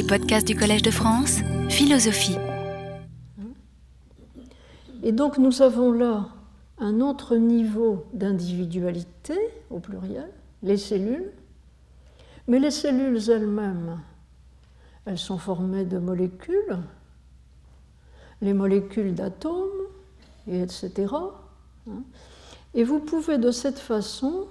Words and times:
Les 0.00 0.06
podcasts 0.06 0.46
du 0.46 0.56
Collège 0.56 0.80
de 0.80 0.90
France, 0.90 1.40
philosophie. 1.68 2.38
Et 5.02 5.12
donc 5.12 5.36
nous 5.36 5.60
avons 5.60 5.92
là 5.92 6.28
un 6.78 7.02
autre 7.02 7.36
niveau 7.36 8.06
d'individualité, 8.14 9.38
au 9.68 9.78
pluriel, 9.78 10.30
les 10.62 10.78
cellules. 10.78 11.30
Mais 12.48 12.58
les 12.58 12.70
cellules 12.70 13.28
elles-mêmes, 13.28 14.00
elles 15.04 15.18
sont 15.18 15.36
formées 15.36 15.84
de 15.84 15.98
molécules, 15.98 16.78
les 18.40 18.54
molécules 18.54 19.14
d'atomes, 19.14 19.68
et 20.48 20.62
etc. 20.62 21.12
Et 22.72 22.84
vous 22.84 23.00
pouvez 23.00 23.36
de 23.36 23.50
cette 23.50 23.78
façon 23.78 24.46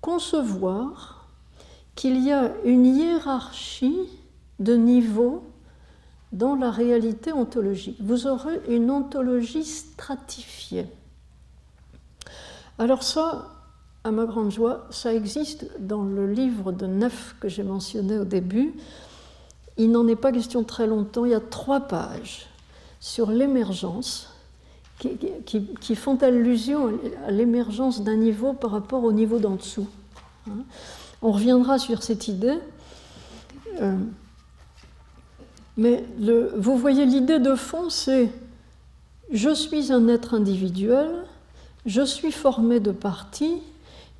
concevoir 0.00 1.17
qu'il 1.98 2.24
y 2.24 2.30
a 2.30 2.52
une 2.64 2.86
hiérarchie 2.86 4.08
de 4.60 4.74
niveaux 4.74 5.42
dans 6.30 6.54
la 6.54 6.70
réalité 6.70 7.32
ontologique. 7.32 7.96
Vous 8.00 8.28
aurez 8.28 8.60
une 8.68 8.88
ontologie 8.88 9.64
stratifiée. 9.64 10.86
Alors 12.78 13.02
ça, 13.02 13.48
à 14.04 14.12
ma 14.12 14.26
grande 14.26 14.52
joie, 14.52 14.86
ça 14.90 15.12
existe 15.12 15.68
dans 15.80 16.04
le 16.04 16.32
livre 16.32 16.70
de 16.70 16.86
Neuf 16.86 17.34
que 17.40 17.48
j'ai 17.48 17.64
mentionné 17.64 18.16
au 18.16 18.24
début. 18.24 18.74
Il 19.76 19.90
n'en 19.90 20.06
est 20.06 20.14
pas 20.14 20.30
question 20.30 20.62
très 20.62 20.86
longtemps, 20.86 21.24
il 21.24 21.32
y 21.32 21.34
a 21.34 21.40
trois 21.40 21.80
pages 21.80 22.46
sur 23.00 23.28
l'émergence 23.32 24.32
qui, 25.00 25.96
font 25.96 26.16
allusion 26.22 26.96
à 27.26 27.32
l'émergence 27.32 28.04
d'un 28.04 28.16
niveau 28.16 28.52
par 28.52 28.70
rapport 28.70 29.02
au 29.02 29.10
niveau 29.10 29.40
d'en 29.40 29.56
dessous. 29.56 29.88
On 31.22 31.32
reviendra 31.32 31.78
sur 31.78 32.02
cette 32.02 32.28
idée. 32.28 32.58
Euh, 33.80 33.96
mais 35.76 36.04
vous 36.56 36.76
voyez, 36.76 37.06
l'idée 37.06 37.38
de 37.38 37.54
fond, 37.54 37.90
c'est 37.90 38.30
je 39.30 39.54
suis 39.54 39.92
un 39.92 40.08
être 40.08 40.34
individuel, 40.34 41.10
je 41.86 42.02
suis 42.02 42.32
formé 42.32 42.80
de 42.80 42.90
parties 42.92 43.62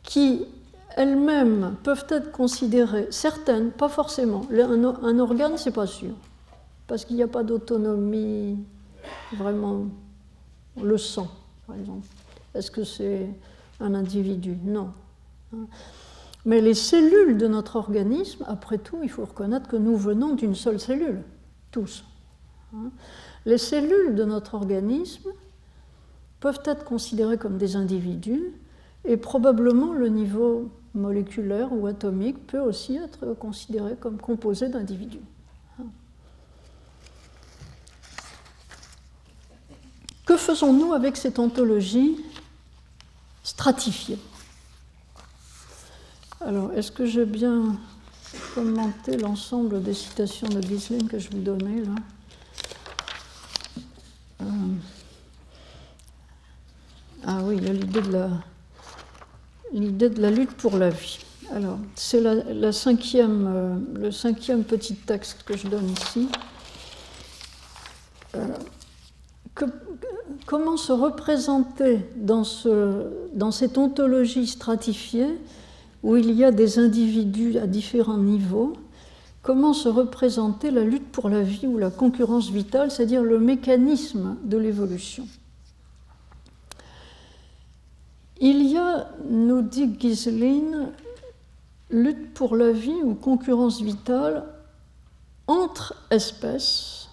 qui 0.02 0.44
elles-mêmes 0.96 1.76
peuvent 1.82 2.06
être 2.08 2.32
considérées, 2.32 3.06
certaines, 3.10 3.70
pas 3.70 3.88
forcément. 3.88 4.42
Un, 4.52 4.84
un 4.84 5.18
organe, 5.18 5.56
c'est 5.56 5.72
pas 5.72 5.86
sûr, 5.86 6.14
parce 6.86 7.04
qu'il 7.04 7.16
n'y 7.16 7.22
a 7.22 7.28
pas 7.28 7.42
d'autonomie 7.42 8.58
vraiment. 9.36 9.86
Le 10.80 10.96
sent, 10.96 11.28
par 11.66 11.74
exemple. 11.76 12.06
Est-ce 12.54 12.70
que 12.70 12.84
c'est 12.84 13.26
un 13.80 13.94
individu? 13.94 14.56
Non. 14.64 14.92
Mais 16.48 16.62
les 16.62 16.72
cellules 16.72 17.36
de 17.36 17.46
notre 17.46 17.76
organisme, 17.76 18.42
après 18.48 18.78
tout, 18.78 19.00
il 19.02 19.10
faut 19.10 19.26
reconnaître 19.26 19.68
que 19.68 19.76
nous 19.76 19.98
venons 19.98 20.34
d'une 20.34 20.54
seule 20.54 20.80
cellule 20.80 21.22
tous. 21.70 22.04
Hein. 22.74 22.90
Les 23.44 23.58
cellules 23.58 24.14
de 24.14 24.24
notre 24.24 24.54
organisme 24.54 25.28
peuvent 26.40 26.62
être 26.64 26.86
considérées 26.86 27.36
comme 27.36 27.58
des 27.58 27.76
individus 27.76 28.54
et 29.04 29.18
probablement 29.18 29.92
le 29.92 30.08
niveau 30.08 30.70
moléculaire 30.94 31.70
ou 31.70 31.86
atomique 31.86 32.46
peut 32.46 32.60
aussi 32.60 32.96
être 32.96 33.34
considéré 33.34 33.94
comme 34.00 34.16
composé 34.16 34.70
d'individus. 34.70 35.20
Hein. 35.78 35.84
Que 40.24 40.38
faisons-nous 40.38 40.94
avec 40.94 41.18
cette 41.18 41.38
ontologie 41.38 42.16
stratifiée? 43.42 44.18
Alors, 46.40 46.72
est-ce 46.72 46.92
que 46.92 47.04
j'ai 47.04 47.24
bien 47.24 47.76
commenter 48.54 49.16
l'ensemble 49.16 49.82
des 49.82 49.94
citations 49.94 50.48
de 50.48 50.60
Gislin 50.60 51.06
que 51.06 51.18
je 51.18 51.30
vous 51.30 51.38
donnais 51.38 51.82
là. 51.82 51.94
Euh, 54.42 54.44
ah 57.24 57.38
oui, 57.42 57.56
il 57.58 57.64
y 57.64 57.68
a 57.68 57.72
l'idée 59.72 60.08
de 60.10 60.20
la 60.20 60.30
lutte 60.30 60.54
pour 60.54 60.76
la 60.76 60.90
vie. 60.90 61.18
Alors, 61.52 61.78
c'est 61.94 62.20
la, 62.20 62.32
euh, 62.32 63.76
le 63.94 64.10
cinquième 64.10 64.64
petit 64.64 64.94
texte 64.94 65.42
que 65.44 65.56
je 65.56 65.66
donne 65.66 65.90
ici. 65.90 66.28
Euh, 68.34 68.46
comment 70.46 70.76
se 70.76 70.92
représenter 70.92 72.00
dans 72.16 72.44
cette 72.44 73.78
ontologie 73.78 74.46
stratifiée 74.46 75.38
où 76.02 76.16
il 76.16 76.32
y 76.32 76.44
a 76.44 76.50
des 76.50 76.78
individus 76.78 77.58
à 77.58 77.66
différents 77.66 78.18
niveaux, 78.18 78.74
comment 79.42 79.72
se 79.72 79.88
représenter 79.88 80.70
la 80.70 80.84
lutte 80.84 81.10
pour 81.10 81.28
la 81.28 81.42
vie 81.42 81.66
ou 81.66 81.78
la 81.78 81.90
concurrence 81.90 82.50
vitale, 82.50 82.90
c'est-à-dire 82.90 83.22
le 83.22 83.38
mécanisme 83.38 84.36
de 84.44 84.56
l'évolution? 84.56 85.26
Il 88.40 88.62
y 88.62 88.76
a, 88.76 89.10
nous 89.28 89.62
dit 89.62 89.90
Giselin, 89.98 90.92
lutte 91.90 92.34
pour 92.34 92.56
la 92.56 92.70
vie 92.70 93.02
ou 93.02 93.14
concurrence 93.14 93.80
vitale 93.80 94.44
entre 95.48 95.94
espèces. 96.10 97.08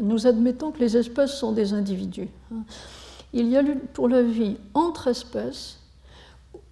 Nous 0.00 0.26
admettons 0.26 0.72
que 0.72 0.80
les 0.80 0.96
espèces 0.96 1.38
sont 1.38 1.52
des 1.52 1.72
individus. 1.72 2.28
Hein. 2.52 2.64
Il 3.32 3.48
y 3.48 3.56
a 3.56 3.62
lutte 3.62 3.86
pour 3.92 4.08
la 4.08 4.22
vie 4.22 4.56
entre 4.74 5.08
espèces 5.08 5.78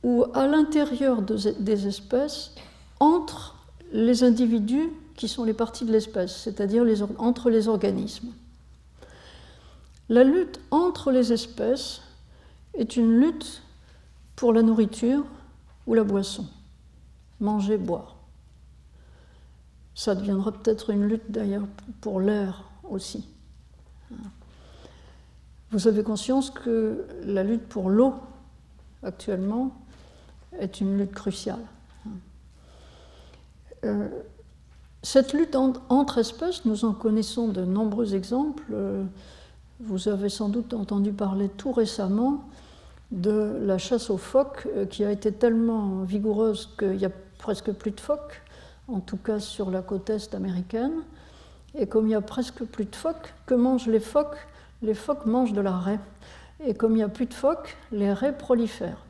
ou 0.04 0.26
à 0.34 0.46
l'intérieur 0.46 1.22
des 1.22 1.86
espèces, 1.88 2.54
entre 3.00 3.56
les 3.90 4.22
individus 4.22 4.90
qui 5.16 5.28
sont 5.28 5.44
les 5.44 5.54
parties 5.54 5.86
de 5.86 5.92
l'espèce, 5.92 6.36
c'est-à-dire 6.36 6.84
entre 7.18 7.48
les 7.48 7.68
organismes. 7.68 8.32
La 10.10 10.22
lutte 10.22 10.60
entre 10.70 11.10
les 11.10 11.32
espèces 11.32 12.02
est 12.74 12.96
une 12.96 13.18
lutte 13.18 13.62
pour 14.36 14.52
la 14.52 14.62
nourriture 14.62 15.24
ou 15.86 15.94
la 15.94 16.04
boisson, 16.04 16.46
manger, 17.40 17.78
boire. 17.78 18.16
Ça 19.94 20.14
deviendra 20.14 20.52
peut-être 20.52 20.90
une 20.90 21.08
lutte 21.08 21.30
d'ailleurs 21.30 21.66
pour 22.02 22.20
l'air 22.20 22.64
aussi. 22.90 23.26
Vous 25.70 25.88
avez 25.88 26.02
conscience 26.02 26.50
que 26.50 27.06
la 27.22 27.42
lutte 27.42 27.66
pour 27.68 27.88
l'eau 27.88 28.14
actuellement 29.02 29.83
est 30.58 30.80
une 30.80 30.98
lutte 30.98 31.12
cruciale. 31.12 31.64
Euh, 33.84 34.08
cette 35.02 35.34
lutte 35.34 35.54
entre 35.54 36.18
espèces, 36.18 36.64
nous 36.64 36.86
en 36.86 36.94
connaissons 36.94 37.48
de 37.48 37.62
nombreux 37.62 38.14
exemples. 38.14 38.64
Euh, 38.72 39.04
vous 39.80 40.08
avez 40.08 40.30
sans 40.30 40.48
doute 40.48 40.72
entendu 40.72 41.12
parler 41.12 41.50
tout 41.50 41.72
récemment 41.72 42.44
de 43.10 43.58
la 43.62 43.76
chasse 43.76 44.08
aux 44.08 44.16
phoques 44.16 44.66
euh, 44.74 44.86
qui 44.86 45.04
a 45.04 45.10
été 45.10 45.30
tellement 45.30 46.02
vigoureuse 46.04 46.70
qu'il 46.78 46.96
n'y 46.96 47.04
a 47.04 47.10
presque 47.38 47.70
plus 47.72 47.90
de 47.90 48.00
phoques, 48.00 48.42
en 48.88 49.00
tout 49.00 49.18
cas 49.18 49.40
sur 49.40 49.70
la 49.70 49.82
côte 49.82 50.08
est 50.08 50.34
américaine. 50.34 51.02
Et 51.74 51.86
comme 51.86 52.06
il 52.06 52.08
n'y 52.08 52.14
a 52.14 52.22
presque 52.22 52.64
plus 52.64 52.86
de 52.86 52.96
phoques, 52.96 53.34
que 53.46 53.54
mangent 53.54 53.88
les 53.88 54.00
phoques? 54.00 54.38
Les 54.80 54.94
phoques 54.94 55.26
mangent 55.26 55.52
de 55.52 55.60
la 55.60 55.76
raie. 55.76 56.00
Et 56.64 56.72
comme 56.74 56.92
il 56.92 56.96
n'y 56.96 57.02
a 57.02 57.08
plus 57.08 57.26
de 57.26 57.34
phoques, 57.34 57.76
les 57.92 58.12
raies 58.12 58.36
prolifèrent. 58.36 59.04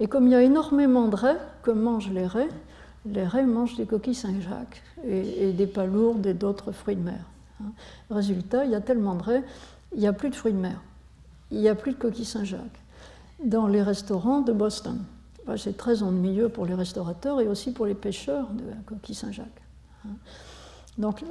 Et 0.00 0.06
comme 0.06 0.26
il 0.26 0.32
y 0.32 0.34
a 0.34 0.42
énormément 0.42 1.08
de 1.08 1.16
raies, 1.16 1.40
que 1.62 1.70
mangent 1.70 2.10
les 2.10 2.26
raies, 2.26 2.48
les 3.06 3.24
raies 3.24 3.46
mangent 3.46 3.76
des 3.76 3.86
coquilles 3.86 4.14
Saint-Jacques 4.14 4.82
et, 5.04 5.52
des 5.52 5.66
palourdes 5.66 6.26
et 6.26 6.34
d'autres 6.34 6.72
fruits 6.72 6.96
de 6.96 7.02
mer. 7.02 7.24
Hein. 7.60 7.72
Résultat, 8.10 8.64
il 8.64 8.70
y 8.70 8.74
a 8.74 8.80
tellement 8.80 9.14
de 9.14 9.22
raies, 9.22 9.44
il 9.94 10.00
n'y 10.00 10.06
a 10.06 10.12
plus 10.12 10.30
de 10.30 10.34
fruits 10.34 10.52
de 10.52 10.58
mer, 10.58 10.80
il 11.50 11.60
n'y 11.60 11.68
a 11.68 11.74
plus 11.74 11.92
de 11.92 11.98
coquilles 11.98 12.24
Saint-Jacques 12.24 12.80
dans 13.44 13.66
les 13.66 13.82
restaurants 13.82 14.40
de 14.40 14.52
Boston. 14.52 15.00
C'est 15.56 15.76
très 15.76 16.04
ennuyeux 16.04 16.48
pour 16.48 16.66
les 16.66 16.74
restaurateurs 16.74 17.40
et 17.40 17.48
aussi 17.48 17.72
pour 17.72 17.86
les 17.86 17.94
pêcheurs 17.94 18.48
de 18.50 18.62
coquilles 18.86 19.16
Saint-Jacques. 19.16 19.62
Hein. 20.06 20.10
Donc 20.98 21.24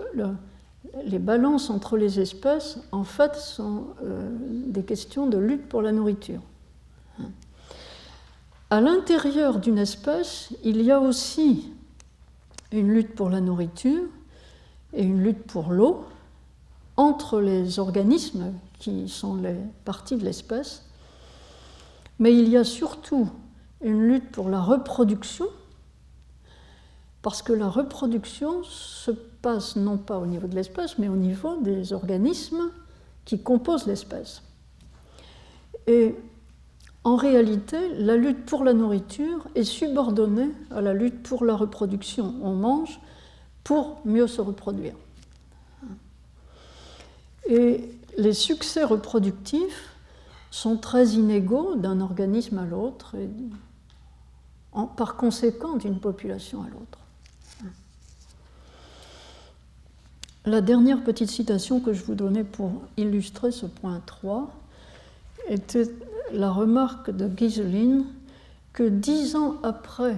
les 1.05 1.19
balances 1.19 1.69
entre 1.69 1.97
les 1.97 2.19
espèces, 2.19 2.79
en 2.91 3.03
fait, 3.03 3.35
sont 3.35 3.85
euh, 4.03 4.29
des 4.67 4.83
questions 4.83 5.27
de 5.27 5.37
lutte 5.37 5.69
pour 5.69 5.81
la 5.81 5.91
nourriture. 5.91 6.41
À 8.71 8.79
l'intérieur 8.79 9.59
d'une 9.59 9.77
espèce, 9.77 10.53
il 10.63 10.81
y 10.81 10.91
a 10.91 11.01
aussi 11.01 11.73
une 12.71 12.87
lutte 12.87 13.15
pour 13.15 13.29
la 13.29 13.41
nourriture 13.41 14.03
et 14.93 15.03
une 15.03 15.21
lutte 15.21 15.43
pour 15.43 15.71
l'eau 15.73 16.05
entre 16.95 17.41
les 17.41 17.79
organismes 17.79 18.53
qui 18.79 19.09
sont 19.09 19.35
les 19.35 19.57
parties 19.83 20.15
de 20.15 20.23
l'espèce, 20.23 20.85
mais 22.17 22.33
il 22.33 22.47
y 22.47 22.55
a 22.55 22.63
surtout 22.63 23.29
une 23.81 24.07
lutte 24.07 24.31
pour 24.31 24.47
la 24.47 24.61
reproduction, 24.61 25.47
parce 27.23 27.41
que 27.41 27.51
la 27.51 27.67
reproduction 27.67 28.63
se 28.63 29.11
passe 29.11 29.75
non 29.75 29.97
pas 29.97 30.17
au 30.17 30.25
niveau 30.25 30.47
de 30.47 30.55
l'espèce, 30.55 30.97
mais 30.97 31.09
au 31.09 31.17
niveau 31.17 31.57
des 31.57 31.91
organismes 31.91 32.71
qui 33.25 33.43
composent 33.43 33.85
l'espèce. 33.85 34.41
En 37.03 37.15
réalité, 37.15 37.77
la 37.95 38.15
lutte 38.15 38.45
pour 38.45 38.63
la 38.63 38.73
nourriture 38.73 39.47
est 39.55 39.63
subordonnée 39.63 40.49
à 40.69 40.81
la 40.81 40.93
lutte 40.93 41.23
pour 41.23 41.45
la 41.45 41.55
reproduction. 41.55 42.35
On 42.43 42.53
mange 42.53 42.99
pour 43.63 43.99
mieux 44.05 44.27
se 44.27 44.41
reproduire. 44.41 44.93
Et 47.49 47.89
les 48.17 48.33
succès 48.33 48.83
reproductifs 48.83 49.89
sont 50.51 50.77
très 50.77 51.09
inégaux 51.09 51.75
d'un 51.75 52.01
organisme 52.01 52.59
à 52.59 52.65
l'autre 52.65 53.15
et 53.15 53.29
par 54.95 55.15
conséquent 55.15 55.77
d'une 55.77 55.99
population 55.99 56.61
à 56.61 56.69
l'autre. 56.69 56.99
La 60.45 60.61
dernière 60.61 61.03
petite 61.03 61.29
citation 61.29 61.79
que 61.79 61.93
je 61.93 62.03
vous 62.03 62.15
donnais 62.15 62.43
pour 62.43 62.71
illustrer 62.97 63.51
ce 63.51 63.65
point 63.65 64.01
3 64.05 64.51
était 65.49 65.89
la 66.33 66.51
remarque 66.51 67.11
de 67.11 67.29
Giselin 67.35 68.03
que 68.73 68.83
dix 68.83 69.35
ans 69.35 69.55
après 69.63 70.17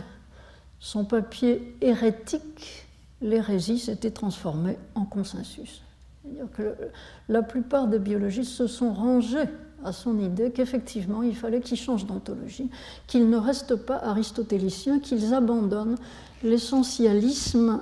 son 0.80 1.06
papier 1.06 1.76
hérétique, 1.82 2.86
l'hérésie 3.22 3.80
s'était 3.80 4.12
transformée 4.12 4.78
en 4.96 5.06
consensus. 5.06 5.82
Que 6.56 6.76
la 7.30 7.42
plupart 7.42 7.88
des 7.88 8.00
biologistes 8.00 8.52
se 8.52 8.68
sont 8.68 8.94
rangés 8.94 9.48
à 9.84 9.92
son 9.92 10.20
idée 10.20 10.52
qu'effectivement 10.52 11.24
il 11.24 11.36
fallait 11.36 11.60
qu'ils 11.60 11.78
changent 11.78 12.06
d'ontologie, 12.06 12.70
qu'ils 13.08 13.30
ne 13.30 13.38
restent 13.38 13.76
pas 13.76 13.98
aristotéliciens, 13.98 15.00
qu'ils 15.00 15.34
abandonnent 15.34 15.98
l'essentialisme 16.44 17.82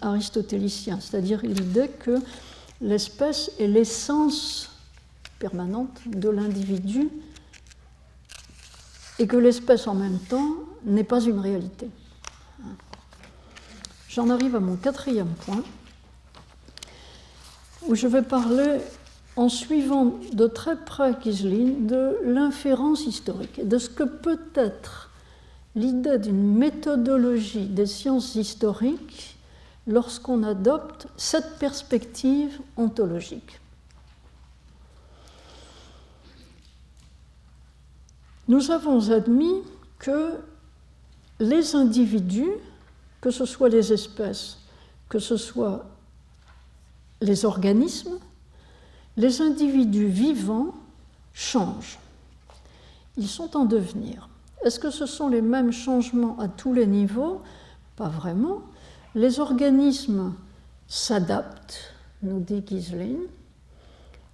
aristotélicien, 0.00 1.00
c'est-à-dire 1.00 1.40
l'idée 1.42 1.88
que 1.88 2.18
l'espèce 2.80 3.50
est 3.58 3.66
l'essence 3.66 4.70
permanente 5.38 6.00
de 6.06 6.28
l'individu 6.28 7.08
et 9.22 9.28
que 9.28 9.36
l'espèce 9.36 9.86
en 9.86 9.94
même 9.94 10.18
temps 10.18 10.56
n'est 10.84 11.04
pas 11.04 11.20
une 11.20 11.38
réalité. 11.38 11.88
J'en 14.08 14.30
arrive 14.30 14.56
à 14.56 14.60
mon 14.60 14.74
quatrième 14.74 15.32
point, 15.46 15.62
où 17.86 17.94
je 17.94 18.08
vais 18.08 18.22
parler, 18.22 18.78
en 19.36 19.48
suivant 19.48 20.18
de 20.32 20.48
très 20.48 20.76
près 20.76 21.16
Kislin, 21.20 21.86
de 21.86 22.18
l'inférence 22.24 23.06
historique, 23.06 23.66
de 23.66 23.78
ce 23.78 23.88
que 23.88 24.02
peut 24.02 24.40
être 24.56 25.10
l'idée 25.76 26.18
d'une 26.18 26.58
méthodologie 26.58 27.66
des 27.66 27.86
sciences 27.86 28.34
historiques 28.34 29.36
lorsqu'on 29.86 30.42
adopte 30.42 31.06
cette 31.16 31.58
perspective 31.58 32.58
ontologique. 32.76 33.61
Nous 38.48 38.70
avons 38.70 39.10
admis 39.10 39.62
que 39.98 40.34
les 41.38 41.74
individus, 41.74 42.52
que 43.20 43.30
ce 43.30 43.44
soit 43.44 43.68
les 43.68 43.92
espèces, 43.92 44.58
que 45.08 45.18
ce 45.18 45.36
soit 45.36 45.86
les 47.20 47.44
organismes, 47.44 48.18
les 49.16 49.40
individus 49.40 50.08
vivants 50.08 50.74
changent. 51.32 51.98
Ils 53.16 53.28
sont 53.28 53.56
en 53.56 53.64
devenir. 53.64 54.28
Est-ce 54.64 54.80
que 54.80 54.90
ce 54.90 55.06
sont 55.06 55.28
les 55.28 55.42
mêmes 55.42 55.72
changements 55.72 56.38
à 56.38 56.48
tous 56.48 56.72
les 56.72 56.86
niveaux? 56.86 57.42
Pas 57.96 58.08
vraiment. 58.08 58.62
Les 59.14 59.38
organismes 59.38 60.34
s'adaptent, 60.88 61.94
nous 62.22 62.40
dit 62.40 62.62
Gislin, 62.66 63.18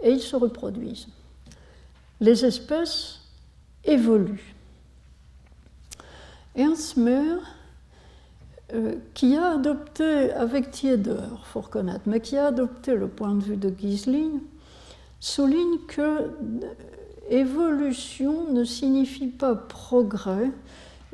et 0.01 0.13
ils 0.13 0.21
se 0.21 0.37
reproduisent. 0.37 1.09
Les 2.21 2.45
espèces 2.45 3.18
évoluent. 3.89 4.55
Ernst 6.55 6.97
Mayr, 6.97 7.39
euh, 8.75 8.97
qui 9.15 9.37
a 9.37 9.53
adopté, 9.53 10.31
avec 10.33 10.71
Tieder, 10.71 11.17
faut 11.45 11.61
reconnaître, 11.61 12.03
mais 12.07 12.21
qui 12.21 12.37
a 12.37 12.47
adopté 12.47 12.95
le 12.95 13.09
point 13.09 13.35
de 13.35 13.43
vue 13.43 13.57
de 13.57 13.73
Gislin, 13.79 14.41
souligne 15.21 15.79
que 15.87 16.31
évolution 17.31 18.53
ne 18.53 18.65
signifie 18.65 19.27
pas 19.27 19.55
progrès. 19.55 20.51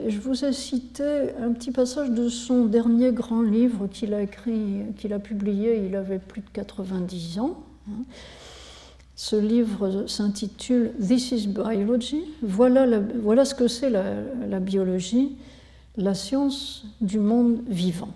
je 0.05 0.19
vous 0.19 0.45
ai 0.45 0.53
cité 0.53 1.35
un 1.41 1.53
petit 1.53 1.71
passage 1.71 2.11
de 2.11 2.29
son 2.29 2.67
dernier 2.67 3.13
grand 3.13 3.43
livre 3.43 3.87
qu'il 3.87 4.15
a 4.15 4.23
écrit, 4.23 4.83
qu'il 4.97 5.13
a 5.13 5.19
publié, 5.19 5.85
il 5.87 5.97
avait 5.97 6.19
plus 6.19 6.41
de 6.41 6.51
90 6.53 7.39
ans. 7.39 7.63
Ce 9.17 9.37
livre 9.37 10.07
s'intitule 10.09 10.93
This 11.01 11.31
is 11.31 11.47
Biology. 11.47 12.25
Voilà, 12.43 13.01
voilà 13.23 13.45
ce 13.45 13.55
que 13.55 13.69
c'est 13.69 13.91
la, 13.91 14.61
biologie, 14.61 15.37
la 15.97 16.15
science 16.15 16.85
du 17.01 17.21
monde 17.21 17.61
vivant. 17.69 18.13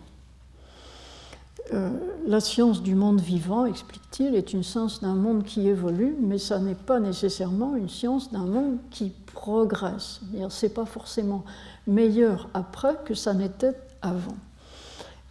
Euh, 1.72 1.90
la 2.26 2.40
science 2.40 2.82
du 2.82 2.94
monde 2.94 3.20
vivant, 3.20 3.66
explique-t-il, 3.66 4.34
est 4.34 4.52
une 4.52 4.64
science 4.64 5.00
d'un 5.00 5.14
monde 5.14 5.44
qui 5.44 5.68
évolue, 5.68 6.16
mais 6.20 6.38
ça 6.38 6.58
n'est 6.58 6.74
pas 6.74 6.98
nécessairement 6.98 7.76
une 7.76 7.90
science 7.90 8.32
d'un 8.32 8.46
monde 8.46 8.78
qui 8.90 9.12
progresse. 9.34 10.20
Ce 10.48 10.66
n'est 10.66 10.72
pas 10.72 10.86
forcément 10.86 11.44
meilleur 11.86 12.48
après 12.54 12.96
que 13.04 13.14
ça 13.14 13.34
n'était 13.34 13.76
avant. 14.02 14.36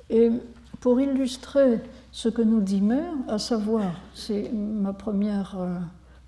Et 0.10 0.32
pour 0.80 1.02
illustrer 1.02 1.82
ce 2.18 2.30
que 2.30 2.42
nous 2.42 2.62
dit 2.62 2.82
Mère, 2.82 3.14
à 3.28 3.38
savoir, 3.38 3.94
c'est 4.16 4.52
ma 4.52 4.92
première, 4.92 5.56
euh, 5.60 5.78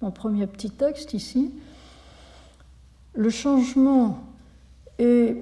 mon 0.04 0.12
premier 0.12 0.46
petit 0.46 0.70
texte 0.70 1.16
ici, 1.16 1.50
le 3.16 3.32
changement 3.32 4.20
est 5.00 5.36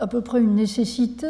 à 0.00 0.08
peu 0.08 0.22
près 0.22 0.40
une 0.40 0.56
nécessité, 0.56 1.28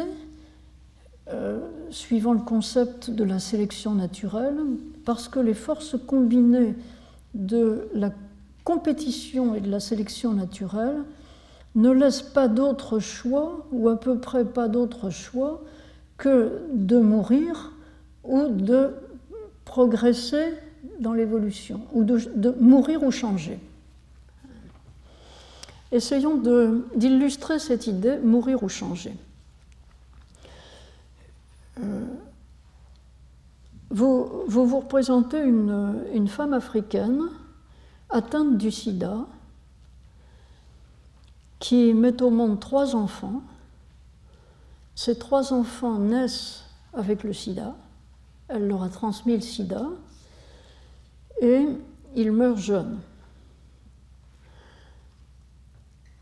euh, 1.31 1.59
suivant 1.91 2.33
le 2.33 2.39
concept 2.39 3.11
de 3.11 3.23
la 3.23 3.37
sélection 3.37 3.93
naturelle, 3.93 4.57
parce 5.05 5.27
que 5.27 5.39
les 5.39 5.53
forces 5.53 5.95
combinées 6.07 6.73
de 7.35 7.89
la 7.93 8.09
compétition 8.63 9.53
et 9.53 9.61
de 9.61 9.69
la 9.69 9.79
sélection 9.79 10.33
naturelle 10.33 11.03
ne 11.75 11.91
laissent 11.91 12.23
pas 12.23 12.47
d'autre 12.47 12.97
choix, 12.97 13.67
ou 13.71 13.87
à 13.87 13.99
peu 13.99 14.17
près 14.17 14.45
pas 14.45 14.67
d'autre 14.67 15.11
choix, 15.11 15.61
que 16.17 16.63
de 16.73 16.97
mourir 16.97 17.71
ou 18.23 18.49
de 18.49 18.93
progresser 19.65 20.53
dans 20.99 21.13
l'évolution, 21.13 21.81
ou 21.93 22.03
de, 22.03 22.55
mourir 22.59 23.03
ou 23.03 23.11
changer. 23.11 23.59
Essayons 25.91 26.37
d'illustrer 26.95 27.59
cette 27.59 27.87
idée, 27.87 28.17
mourir 28.17 28.63
ou 28.63 28.69
changer. 28.69 29.13
Euh, 31.79 32.05
vous, 33.89 34.43
vous, 34.47 34.79
représentez 34.79 35.41
une, 35.41 36.27
femme 36.27 36.53
africaine 36.53 37.23
atteinte 38.09 38.57
du 38.57 38.71
sida 38.71 39.25
qui 41.59 41.93
met 41.93 42.21
au 42.21 42.29
monde 42.29 42.59
trois 42.59 42.95
enfants. 42.95 43.41
Ces 44.95 45.17
trois 45.17 45.51
enfants 45.53 45.97
naissent 45.97 46.63
avec 46.93 47.23
le 47.23 47.33
sida. 47.33 47.75
Elle 48.51 48.67
leur 48.67 48.83
a 48.83 48.89
transmis 48.89 49.35
le 49.35 49.41
sida 49.41 49.85
et 51.41 51.65
ils 52.15 52.31
meurent 52.31 52.57
jeunes. 52.57 52.99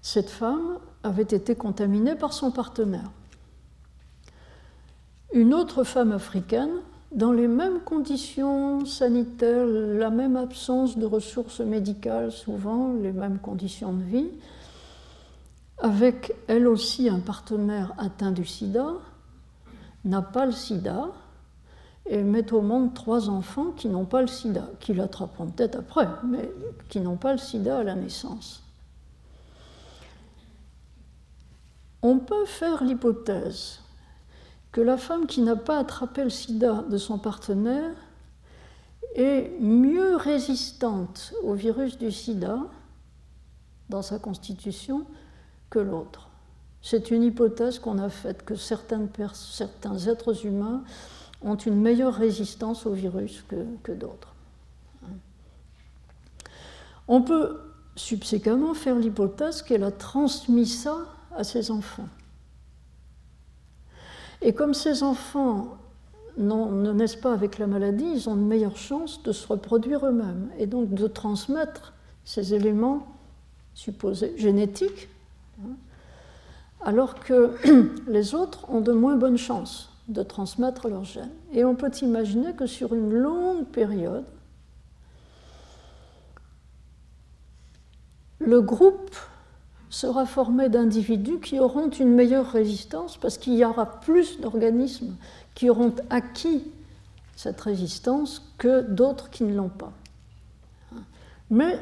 Cette 0.01 0.29
femme 0.29 0.79
avait 1.03 1.23
été 1.23 1.55
contaminée 1.55 2.15
par 2.15 2.33
son 2.33 2.51
partenaire 2.51 3.09
une 5.33 5.53
autre 5.53 5.83
femme 5.83 6.11
africaine, 6.11 6.71
dans 7.11 7.31
les 7.31 7.47
mêmes 7.47 7.79
conditions 7.79 8.85
sanitaires, 8.85 9.65
la 9.65 10.09
même 10.09 10.35
absence 10.35 10.97
de 10.97 11.05
ressources 11.05 11.59
médicales, 11.59 12.31
souvent 12.31 12.93
les 12.93 13.11
mêmes 13.11 13.39
conditions 13.39 13.93
de 13.93 14.03
vie, 14.03 14.29
avec 15.79 16.33
elle 16.47 16.67
aussi 16.67 17.09
un 17.09 17.19
partenaire 17.19 17.93
atteint 17.97 18.31
du 18.31 18.45
sida, 18.45 18.93
n'a 20.05 20.21
pas 20.21 20.45
le 20.45 20.51
sida, 20.51 21.09
et 22.09 22.23
met 22.23 22.51
au 22.51 22.61
monde 22.61 22.95
trois 22.95 23.29
enfants 23.29 23.71
qui 23.71 23.87
n'ont 23.87 24.05
pas 24.05 24.21
le 24.21 24.27
sida, 24.27 24.67
qui 24.79 24.95
l'attraperont 24.95 25.47
peut-être 25.47 25.77
après, 25.77 26.07
mais 26.23 26.51
qui 26.89 26.99
n'ont 26.99 27.17
pas 27.17 27.31
le 27.31 27.37
sida 27.37 27.77
à 27.77 27.83
la 27.83 27.93
naissance. 27.93 28.63
On 32.01 32.17
peut 32.17 32.45
faire 32.45 32.83
l'hypothèse 32.83 33.81
que 34.71 34.81
la 34.81 34.97
femme 34.97 35.27
qui 35.27 35.41
n'a 35.41 35.55
pas 35.55 35.77
attrapé 35.77 36.23
le 36.23 36.31
sida 36.31 36.83
de 36.89 36.97
son 36.97 37.19
partenaire 37.19 37.95
est 39.15 39.51
mieux 39.59 40.15
résistante 40.15 41.33
au 41.43 41.53
virus 41.53 41.99
du 41.99 42.11
sida 42.11 42.59
dans 43.89 44.01
sa 44.01 44.17
constitution 44.17 45.05
que 45.69 45.79
l'autre. 45.79 46.29
C'est 46.81 47.11
une 47.11 47.23
hypothèse 47.23 47.77
qu'on 47.77 47.99
a 47.99 48.09
faite, 48.09 48.45
que 48.45 48.55
certains 48.55 49.07
êtres 50.07 50.45
humains 50.45 50.83
ont 51.41 51.55
une 51.55 51.79
meilleure 51.79 52.13
résistance 52.13 52.85
au 52.85 52.91
virus 52.91 53.43
que, 53.83 53.91
d'autres. 53.91 54.33
On 57.07 57.21
peut 57.21 57.59
subséquemment 57.95 58.73
faire 58.73 58.95
l'hypothèse 58.95 59.61
qu'elle 59.61 59.83
a 59.83 59.91
transmis 59.91 60.67
ça 60.67 60.97
à 61.35 61.43
ses 61.43 61.71
enfants. 61.71 62.07
Et 64.41 64.53
comme 64.53 64.73
ces 64.73 65.03
enfants 65.03 65.77
ne 66.37 66.91
naissent 66.93 67.15
pas 67.15 67.33
avec 67.33 67.57
la 67.57 67.67
maladie, 67.67 68.05
ils 68.05 68.29
ont 68.29 68.35
une 68.35 68.47
meilleure 68.47 68.77
chance 68.77 69.23
de 69.23 69.31
se 69.31 69.47
reproduire 69.47 70.05
eux-mêmes 70.05 70.49
et 70.57 70.67
donc 70.67 70.93
de 70.93 71.07
transmettre 71.07 71.93
ces 72.23 72.53
éléments 72.53 73.07
supposés 73.73 74.33
génétiques, 74.37 75.09
hein, 75.61 75.71
alors 76.81 77.19
que 77.19 77.55
les 78.07 78.35
autres 78.35 78.69
ont 78.69 78.81
de 78.81 78.91
moins 78.91 79.15
bonnes 79.15 79.37
chances 79.37 79.88
de 80.09 80.23
transmettre 80.23 80.89
leurs 80.89 81.05
gènes. 81.05 81.31
Et 81.53 81.63
on 81.63 81.75
peut 81.75 81.91
imaginer 82.01 82.53
que 82.53 82.65
sur 82.65 82.93
une 82.93 83.13
longue 83.13 83.65
période, 83.65 84.25
le 88.39 88.61
groupe 88.61 89.15
sera 89.89 90.25
formé 90.25 90.69
d'individus 90.69 91.39
qui 91.39 91.59
auront 91.59 91.89
une 91.89 92.13
meilleure 92.13 92.51
résistance 92.51 93.17
parce 93.17 93.37
qu'il 93.37 93.53
y 93.53 93.63
aura 93.63 93.99
plus 94.01 94.39
d'organismes 94.39 95.15
qui 95.55 95.69
auront 95.69 95.93
acquis 96.09 96.63
cette 97.35 97.61
résistance 97.61 98.53
que 98.57 98.81
d'autres 98.81 99.29
qui 99.29 99.43
ne 99.43 99.55
l'ont 99.55 99.69
pas. 99.69 99.93
Mais 101.49 101.79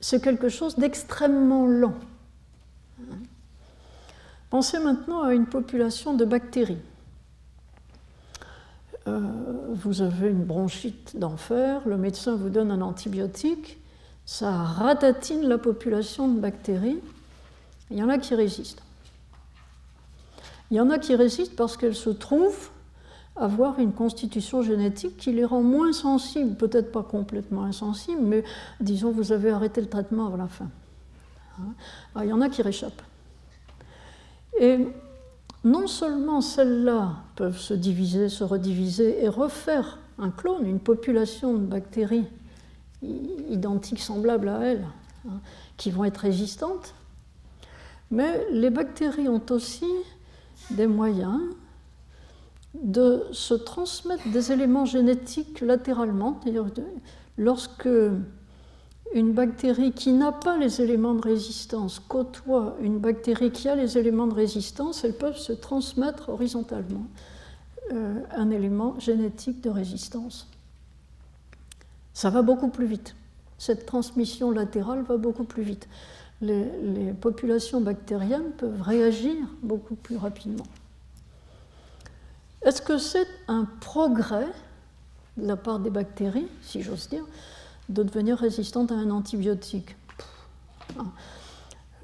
c'est 0.00 0.22
quelque 0.22 0.48
chose 0.48 0.76
d'extrêmement 0.76 1.66
lent. 1.66 1.94
Pensez 4.50 4.78
maintenant 4.78 5.22
à 5.22 5.34
une 5.34 5.46
population 5.46 6.14
de 6.14 6.24
bactéries. 6.24 6.78
Euh, 9.08 9.20
vous 9.72 10.02
avez 10.02 10.28
une 10.28 10.44
bronchite 10.44 11.18
d'enfer, 11.18 11.82
le 11.86 11.96
médecin 11.96 12.36
vous 12.36 12.50
donne 12.50 12.70
un 12.70 12.80
antibiotique, 12.80 13.78
ça 14.24 14.50
ratatine 14.50 15.48
la 15.48 15.58
population 15.58 16.28
de 16.28 16.38
bactéries, 16.38 17.00
il 17.90 17.96
y 17.96 18.02
en 18.02 18.08
a 18.08 18.18
qui 18.18 18.34
résistent. 18.34 18.82
Il 20.70 20.76
y 20.76 20.80
en 20.80 20.90
a 20.90 20.98
qui 20.98 21.14
résistent 21.14 21.56
parce 21.56 21.76
qu'elles 21.76 21.94
se 21.94 22.10
trouvent 22.10 22.70
avoir 23.36 23.78
une 23.78 23.92
constitution 23.92 24.62
génétique 24.62 25.16
qui 25.16 25.32
les 25.32 25.44
rend 25.44 25.62
moins 25.62 25.92
sensibles, 25.92 26.56
peut-être 26.56 26.92
pas 26.92 27.02
complètement 27.02 27.62
insensibles, 27.62 28.22
mais 28.22 28.44
disons 28.80 29.10
vous 29.10 29.32
avez 29.32 29.50
arrêté 29.50 29.80
le 29.80 29.88
traitement 29.88 30.26
avant 30.26 30.36
la 30.36 30.48
fin. 30.48 30.68
Hein. 31.60 32.22
il 32.22 32.28
y 32.28 32.32
en 32.32 32.40
a 32.40 32.48
qui 32.48 32.62
réchappent. 32.62 33.02
Et 34.60 34.86
non 35.64 35.86
seulement 35.86 36.40
celles-là 36.40 37.16
peuvent 37.36 37.58
se 37.58 37.74
diviser, 37.74 38.28
se 38.28 38.44
rediviser 38.44 39.24
et 39.24 39.28
refaire 39.28 39.98
un 40.18 40.30
clone, 40.30 40.66
une 40.66 40.80
population 40.80 41.54
de 41.54 41.66
bactéries 41.66 42.26
identiques, 43.02 44.00
semblables 44.00 44.48
à 44.48 44.60
elles, 44.60 44.86
hein, 45.28 45.40
qui 45.76 45.90
vont 45.90 46.04
être 46.04 46.18
résistantes, 46.18 46.94
mais 48.10 48.46
les 48.50 48.70
bactéries 48.70 49.28
ont 49.28 49.44
aussi 49.50 49.86
des 50.70 50.86
moyens 50.86 51.40
de 52.74 53.24
se 53.32 53.54
transmettre 53.54 54.28
des 54.30 54.52
éléments 54.52 54.84
génétiques 54.84 55.60
latéralement. 55.60 56.40
Lorsque 57.36 57.88
une 59.14 59.32
bactérie 59.32 59.92
qui 59.92 60.12
n'a 60.12 60.32
pas 60.32 60.58
les 60.58 60.80
éléments 60.82 61.14
de 61.14 61.22
résistance 61.22 61.98
côtoie 61.98 62.76
une 62.80 62.98
bactérie 62.98 63.50
qui 63.50 63.68
a 63.68 63.74
les 63.74 63.96
éléments 63.96 64.26
de 64.26 64.34
résistance, 64.34 65.04
elles 65.04 65.16
peuvent 65.16 65.38
se 65.38 65.52
transmettre 65.52 66.28
horizontalement 66.28 67.06
euh, 67.92 68.20
un 68.32 68.50
élément 68.50 68.98
génétique 68.98 69.62
de 69.62 69.70
résistance. 69.70 70.46
Ça 72.12 72.30
va 72.30 72.42
beaucoup 72.42 72.68
plus 72.68 72.86
vite. 72.86 73.14
Cette 73.56 73.86
transmission 73.86 74.50
latérale 74.50 75.02
va 75.02 75.16
beaucoup 75.16 75.44
plus 75.44 75.62
vite 75.62 75.88
les, 76.40 77.12
populations 77.20 77.80
bactériennes 77.80 78.52
peuvent 78.56 78.82
réagir 78.82 79.34
beaucoup 79.62 79.94
plus 79.94 80.16
rapidement. 80.16 80.66
Est-ce 82.62 82.82
que 82.82 82.98
c'est 82.98 83.26
un 83.46 83.64
progrès 83.80 84.48
de 85.36 85.46
la 85.46 85.56
part 85.56 85.78
des 85.78 85.90
bactéries, 85.90 86.48
si 86.62 86.82
j'ose 86.82 87.08
dire, 87.08 87.24
de 87.88 88.02
devenir 88.02 88.38
résistantes 88.38 88.92
à 88.92 88.94
un 88.94 89.10
antibiotique 89.10 89.96
ah. 90.98 91.02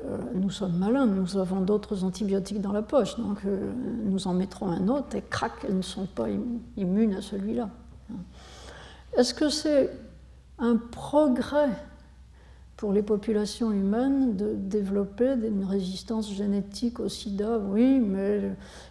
euh, 0.04 0.18
Nous 0.34 0.50
sommes 0.50 0.76
malins, 0.76 1.06
nous 1.06 1.36
avons 1.36 1.60
d'autres 1.60 2.04
antibiotiques 2.04 2.60
dans 2.60 2.72
la 2.72 2.82
poche, 2.82 3.16
donc 3.18 3.38
euh, 3.44 3.72
nous 4.04 4.26
en 4.26 4.34
mettrons 4.34 4.68
un 4.68 4.88
autre 4.88 5.14
et 5.16 5.22
crac, 5.22 5.52
elles 5.68 5.76
ne 5.76 5.82
sont 5.82 6.06
pas 6.06 6.28
immunes 6.76 7.14
à 7.14 7.22
celui-là. 7.22 7.70
Est-ce 9.16 9.34
que 9.34 9.48
c'est 9.48 9.90
un 10.58 10.76
progrès 10.76 11.70
pour 12.76 12.92
les 12.92 13.02
populations 13.02 13.70
humaines 13.70 14.36
de 14.36 14.54
développer 14.54 15.32
une 15.32 15.64
résistance 15.64 16.32
génétique 16.32 16.98
au 16.98 17.08
sida? 17.08 17.58
Oui, 17.58 18.00
mais 18.00 18.40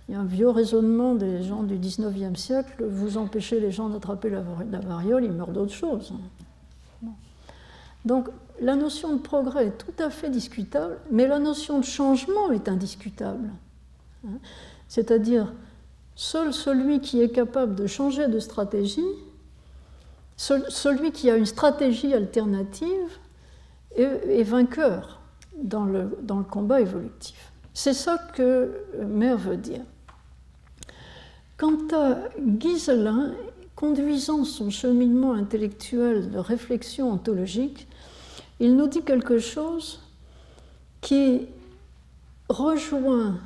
il 0.08 0.14
y 0.14 0.16
a 0.16 0.22
un 0.22 0.26
vieux 0.26 0.50
raisonnement 0.50 1.16
des 1.16 1.44
gens 1.44 1.64
du 1.64 1.78
19e 1.78 2.36
siècle, 2.36 2.86
vous 2.86 3.18
empêchez 3.18 3.60
les 3.60 3.72
gens 3.72 3.90
d'attraper 3.90 4.30
la, 4.30 4.42
variole, 4.80 5.26
ils 5.26 5.32
meurent 5.32 5.52
d'autre 5.52 5.74
chose. 5.74 6.14
Donc 8.06 8.28
la 8.60 8.76
notion 8.76 9.14
de 9.14 9.22
progrès 9.22 9.68
est 9.68 9.78
tout 9.78 10.04
à 10.04 10.10
fait 10.10 10.30
discutable, 10.30 10.98
mais 11.12 11.28
la 11.28 11.40
notion 11.40 11.80
de 11.80 11.86
changement 11.86 12.52
est 12.52 12.68
indiscutable. 12.68 13.50
Hein. 14.26 14.38
C'est-à-dire, 14.88 15.52
seul 16.16 16.54
celui 16.54 17.00
qui 17.00 17.22
est 17.22 17.30
capable 17.30 17.76
de 17.76 17.88
changer 17.88 18.28
de 18.28 18.40
stratégie, 18.40 19.02
celui 20.38 21.12
qui 21.12 21.30
a 21.30 21.36
une 21.36 21.46
stratégie 21.46 22.14
alternative, 22.14 23.20
est, 23.96 24.44
vainqueur 24.44 25.20
dans 25.56 25.86
le, 25.86 26.10
combat 26.50 26.82
évolutif. 26.82 27.52
C'est 27.74 27.94
ça 27.94 28.18
que 28.18 28.72
Mère 29.00 29.38
veut 29.38 29.58
dire. 29.58 29.82
Quant 31.58 31.78
à 31.94 32.18
Giselin, 32.60 33.34
conduisant 33.76 34.44
son 34.44 34.70
cheminement 34.70 35.34
intellectuel 35.34 36.32
de 36.32 36.40
réflexion 36.40 37.12
ontologique, 37.12 37.88
il 38.60 38.76
nous 38.76 38.88
dit 38.88 39.04
quelque 39.04 39.40
chose 39.40 40.02
qui 41.02 41.48
rejoint 42.50 43.40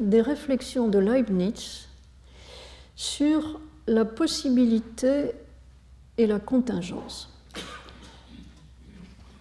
des 0.00 0.20
réflexions 0.20 0.88
de 0.88 0.98
Leibniz 0.98 1.88
sur 2.96 3.60
la 3.86 4.04
possibilité 4.04 5.32
et 6.16 6.26
la 6.26 6.38
contingence. 6.38 7.28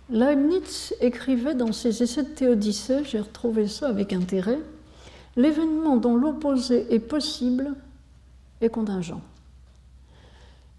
Leibniz 0.10 0.94
écrivait 1.00 1.56
dans 1.56 1.72
ses 1.72 2.04
essais 2.04 2.24
de 2.24 2.30
théodicée, 2.30 3.04
j'ai 3.04 3.20
retrouvé 3.20 3.68
ça 3.68 3.88
avec 3.88 4.14
intérêt, 4.14 4.60
l'événement 5.36 5.98
dont 5.98 6.16
l'opposé 6.16 6.94
est 6.94 7.00
possible 7.00 7.74
est 8.62 8.70
contingent. 8.70 9.22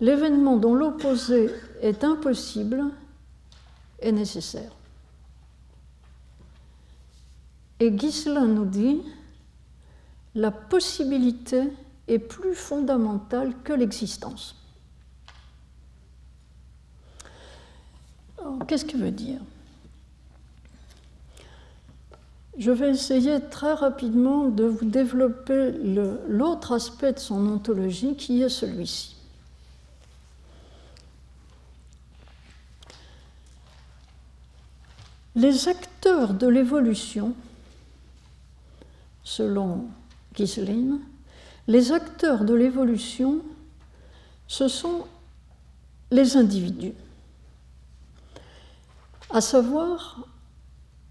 L'événement 0.00 0.56
dont 0.56 0.74
l'opposé 0.74 1.50
est 1.80 2.04
impossible 2.04 2.84
est 4.04 4.12
nécessaire. 4.12 4.70
Et 7.80 7.90
Ghislain 7.90 8.46
nous 8.46 8.66
dit, 8.66 9.02
la 10.34 10.50
possibilité 10.50 11.62
est 12.06 12.18
plus 12.18 12.54
fondamentale 12.54 13.54
que 13.64 13.72
l'existence. 13.72 14.56
Qu'est-ce 18.68 18.84
qu'il 18.84 19.00
veut 19.00 19.10
dire? 19.10 19.40
Je 22.58 22.70
vais 22.70 22.90
essayer 22.90 23.40
très 23.40 23.72
rapidement 23.72 24.48
de 24.48 24.64
vous 24.64 24.84
développer 24.84 25.72
l'autre 26.28 26.72
aspect 26.72 27.12
de 27.12 27.18
son 27.18 27.46
ontologie 27.48 28.16
qui 28.16 28.42
est 28.42 28.48
celui-ci. 28.48 29.16
Les 35.44 35.68
acteurs 35.68 36.32
de 36.32 36.46
l'évolution, 36.46 37.34
selon 39.22 39.84
Giselin, 40.34 41.00
les 41.68 41.92
acteurs 41.92 42.46
de 42.46 42.54
l'évolution, 42.54 43.42
ce 44.48 44.68
sont 44.68 45.06
les 46.10 46.38
individus 46.38 46.94
à 49.28 49.42
savoir 49.42 50.26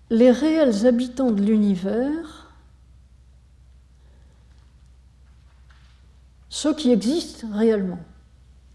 les 0.09 0.31
réels 0.31 0.87
habitants 0.87 1.29
de 1.29 1.43
l'univers, 1.43 2.51
ceux 6.49 6.73
qui 6.73 6.89
existent 6.89 7.45
réellement, 7.53 8.03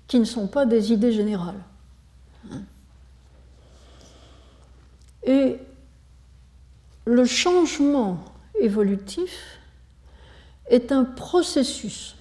qui 0.06 0.20
ne 0.20 0.24
sont 0.24 0.46
pas 0.46 0.66
des 0.66 0.92
idées 0.92 1.12
générales. 1.12 1.64
Et 5.28 5.58
le 7.04 7.26
changement 7.26 8.24
évolutif 8.58 9.60
est 10.70 10.90
un 10.90 11.04
processus. 11.04 12.16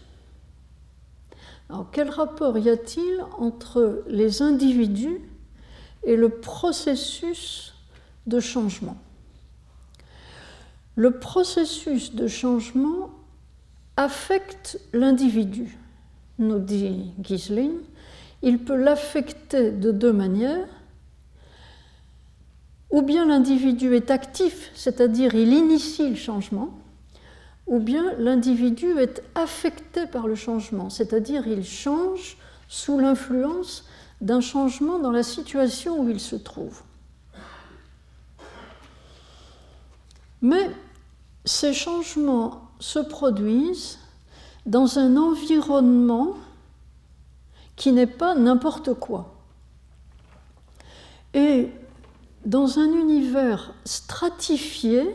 Alors 1.70 1.90
quel 1.90 2.10
rapport 2.10 2.58
y 2.58 2.70
a-t-il 2.70 3.24
entre 3.38 4.04
les 4.08 4.42
individus 4.42 5.22
et 6.04 6.18
le 6.18 6.28
processus 6.28 7.74
de 8.26 8.42
changement? 8.42 8.98
Le 10.98 11.18
processus 11.18 12.14
de 12.14 12.28
changement 12.28 13.10
affecte 13.96 14.82
l'individu, 14.92 15.78
nous 16.40 16.60
dit 16.60 17.14
Gisling. 17.24 17.72
Il 18.42 18.60
peut 18.60 18.76
l'affecter 18.76 19.72
de 19.72 19.94
deux 19.94 20.12
manières. 20.12 20.68
Ou 22.90 23.02
bien 23.02 23.26
l'individu 23.26 23.96
est 23.96 24.12
actif, 24.12 24.72
c'est-à-dire 24.74 25.36
il 25.36 25.54
initie 25.54 26.10
le 26.10 26.16
changement, 26.16 26.70
ou 27.66 27.80
bien 27.80 28.14
l'individu 28.18 28.98
est 28.98 29.22
affecté 29.36 30.08
par 30.08 30.28
le 30.28 30.36
changement, 30.36 30.90
c'est-à-dire 30.90 31.48
il 31.48 31.66
change 31.66 32.38
sous 32.70 32.98
l'influence 33.00 33.86
d'un 34.22 34.42
changement 34.42 35.00
dans 35.00 35.12
la 35.12 35.24
situation 35.24 36.00
où 36.00 36.10
il 36.10 36.20
se 36.20 36.36
trouve. 36.36 36.82
Mais 40.42 40.70
ces 41.46 41.74
changements 41.74 42.62
se 42.80 43.00
produisent 43.00 44.00
dans 44.66 45.00
un 45.00 45.18
environnement 45.18 46.36
qui 47.76 47.92
n'est 47.92 48.08
pas 48.08 48.36
n'importe 48.36 48.94
quoi. 48.94 49.34
Et 51.34 51.70
dans 52.48 52.80
un 52.80 52.94
univers 52.94 53.74
stratifié 53.84 55.14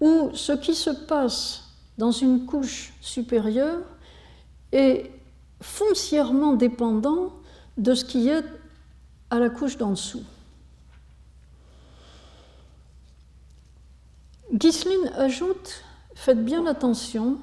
où 0.00 0.30
ce 0.32 0.52
qui 0.52 0.74
se 0.74 0.88
passe 0.88 1.64
dans 1.98 2.10
une 2.10 2.46
couche 2.46 2.94
supérieure 3.02 3.82
est 4.72 5.10
foncièrement 5.60 6.54
dépendant 6.54 7.34
de 7.76 7.94
ce 7.94 8.06
qui 8.06 8.30
est 8.30 8.44
à 9.28 9.38
la 9.38 9.50
couche 9.50 9.76
d'en 9.76 9.90
dessous. 9.90 10.24
Ghislaine 14.52 15.12
ajoute 15.16 15.84
Faites 16.14 16.42
bien 16.42 16.64
attention, 16.64 17.38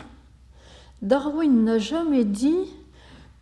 Darwin 1.04 1.66
n'a 1.66 1.78
jamais 1.78 2.24
dit 2.24 2.74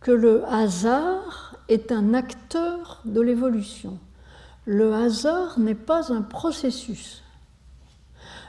que 0.00 0.10
le 0.10 0.44
hasard 0.44 1.56
est 1.68 1.90
un 1.92 2.12
acteur 2.12 3.00
de 3.06 3.20
l'évolution. 3.20 3.98
Le 4.66 4.92
hasard 4.92 5.58
n'est 5.58 5.74
pas 5.74 6.12
un 6.12 6.22
processus. 6.22 7.22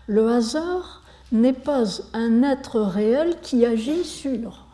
Le 0.08 0.30
hasard 0.30 1.04
n'est 1.32 1.54
pas 1.54 1.84
un 2.14 2.44
être 2.44 2.82
réel 2.82 3.38
qui 3.42 3.66
agit 3.66 4.04
sur. 4.04 4.66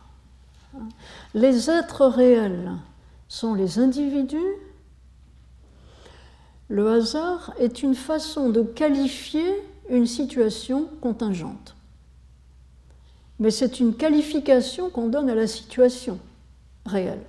Les 1.34 1.70
êtres 1.70 2.06
réels 2.06 2.72
sont 3.27 3.53
les 3.53 3.79
individus. 3.79 4.38
Le 6.70 6.89
hasard 6.89 7.53
est 7.60 7.84
une 7.84 7.96
façon 7.96 8.50
de 8.50 8.62
qualifier 8.62 9.63
une 9.89 10.08
situation 10.08 10.89
contingente. 11.01 11.75
Mais 13.39 13.51
c'est 13.51 13.79
une 13.79 13.96
qualification 13.96 14.89
qu'on 14.89 15.08
donne 15.08 15.29
à 15.29 15.36
la 15.36 15.48
situation 15.48 16.20
réelle. 16.86 17.24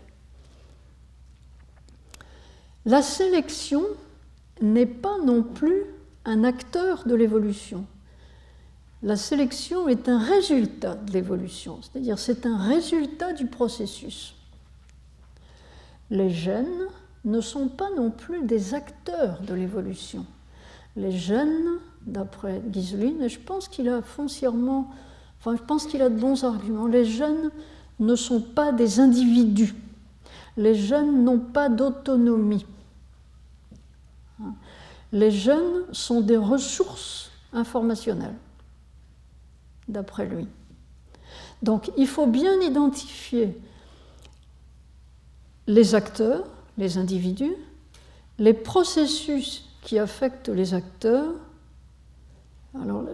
La 2.87 3.03
sélection 3.03 3.83
n'est 4.61 4.87
pas 4.87 5.19
non 5.25 5.43
plus 5.43 5.85
un 6.25 6.45
acteur 6.45 7.05
de 7.05 7.15
l'évolution. 7.15 7.85
La 9.03 9.17
sélection 9.17 9.89
est 9.89 10.09
un 10.09 10.19
résultat 10.19 10.97
de 10.97 11.13
l'évolution, 11.13 11.79
c'est-à-dire 11.83 12.19
c'est 12.19 12.47
un 12.47 12.59
résultat 12.59 13.33
du 13.33 13.47
processus. 13.47 14.35
Les 16.11 16.31
gènes 16.31 16.87
ne 17.25 17.41
sont 17.41 17.69
pas 17.69 17.91
non 17.97 18.11
plus 18.11 18.43
des 18.43 18.75
acteurs 18.75 19.41
de 19.43 19.55
l'évolution. 19.55 20.27
Les 20.97 21.13
gènes, 21.13 21.79
d'après 22.07 22.61
Giseline, 22.73 23.23
et 23.23 23.29
je 23.29 23.39
pense 23.39 23.69
qu'il 23.69 23.89
a 23.89 24.03
foncièrement, 24.03 24.91
enfin 25.39 25.55
je 25.57 25.63
pense 25.63 25.87
qu'il 25.87 26.03
a 26.03 26.09
de 26.09 26.19
bons 26.19 26.43
arguments, 26.43 26.87
les 26.87 27.05
gènes 27.05 27.51
ne 28.01 28.17
sont 28.17 28.41
pas 28.41 28.73
des 28.73 28.99
individus. 28.99 29.75
Les 30.57 30.75
gènes 30.75 31.23
n'ont 31.23 31.39
pas 31.39 31.69
d'autonomie. 31.69 32.67
Les 35.13 35.31
gènes 35.31 35.85
sont 35.93 36.21
des 36.21 36.37
ressources 36.37 37.31
informationnelles, 37.53 38.37
d'après 39.89 40.27
lui. 40.27 40.47
Donc 41.63 41.91
il 41.97 42.07
faut 42.07 42.27
bien 42.27 42.61
identifier 42.61 43.57
les 45.67 45.95
acteurs, 45.95 46.45
les 46.77 46.99
individus, 46.99 47.55
les 48.39 48.55
processus 48.55 49.69
qui 49.83 49.99
affectent 49.99 50.49
les 50.49 50.75
acteurs. 50.75 51.35
Alors, 52.81 53.05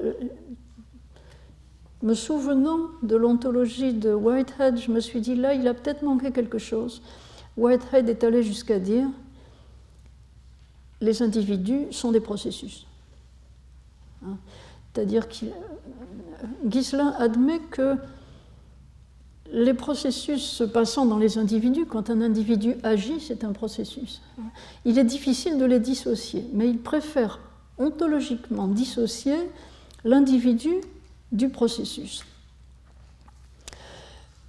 me 2.03 2.15
souvenant 2.15 2.91
de 3.03 3.17
l'ontologie 3.17 3.95
de 3.95 4.13
Whitehead, 4.13 4.79
je 4.79 4.91
me 4.91 5.01
suis 5.01 5.21
dit 5.21 5.35
là, 5.35 5.55
il 5.55 5.67
a 5.67 5.75
peut-être 5.75 6.03
manqué 6.03 6.33
quelque 6.33 6.59
chose. 6.59 7.03
Whitehead 7.57 8.09
est 8.09 8.25
allé 8.25 8.43
jusqu'à 8.43 8.79
dire 8.79 9.07
les 11.05 11.23
individus 11.23 11.87
sont 11.91 12.13
des 12.13 12.21
processus. 12.21 12.87
Hein. 14.25 14.37
C'est-à-dire 14.93 15.29
que 15.29 15.47
Ghislain 16.65 17.15
admet 17.19 17.59
que 17.71 17.97
les 19.53 19.75
processus 19.75 20.43
se 20.43 20.65
passant 20.65 21.07
dans 21.07 21.19
les 21.19 21.39
individus, 21.39 21.87
quand 21.87 22.11
un 22.11 22.23
individu 22.23 22.77
agit, 22.83 23.21
c'est 23.21 23.45
un 23.45 23.53
processus. 23.53 24.23
Il 24.85 24.99
est 24.99 25.05
difficile 25.05 25.59
de 25.59 25.65
les 25.65 25.81
dissocier, 25.81 26.47
mais 26.53 26.69
il 26.69 26.79
préfère 26.79 27.41
ontologiquement 27.79 28.67
dissocier 28.67 29.37
l'individu 30.05 30.73
du 31.33 31.51
processus. 31.51 32.25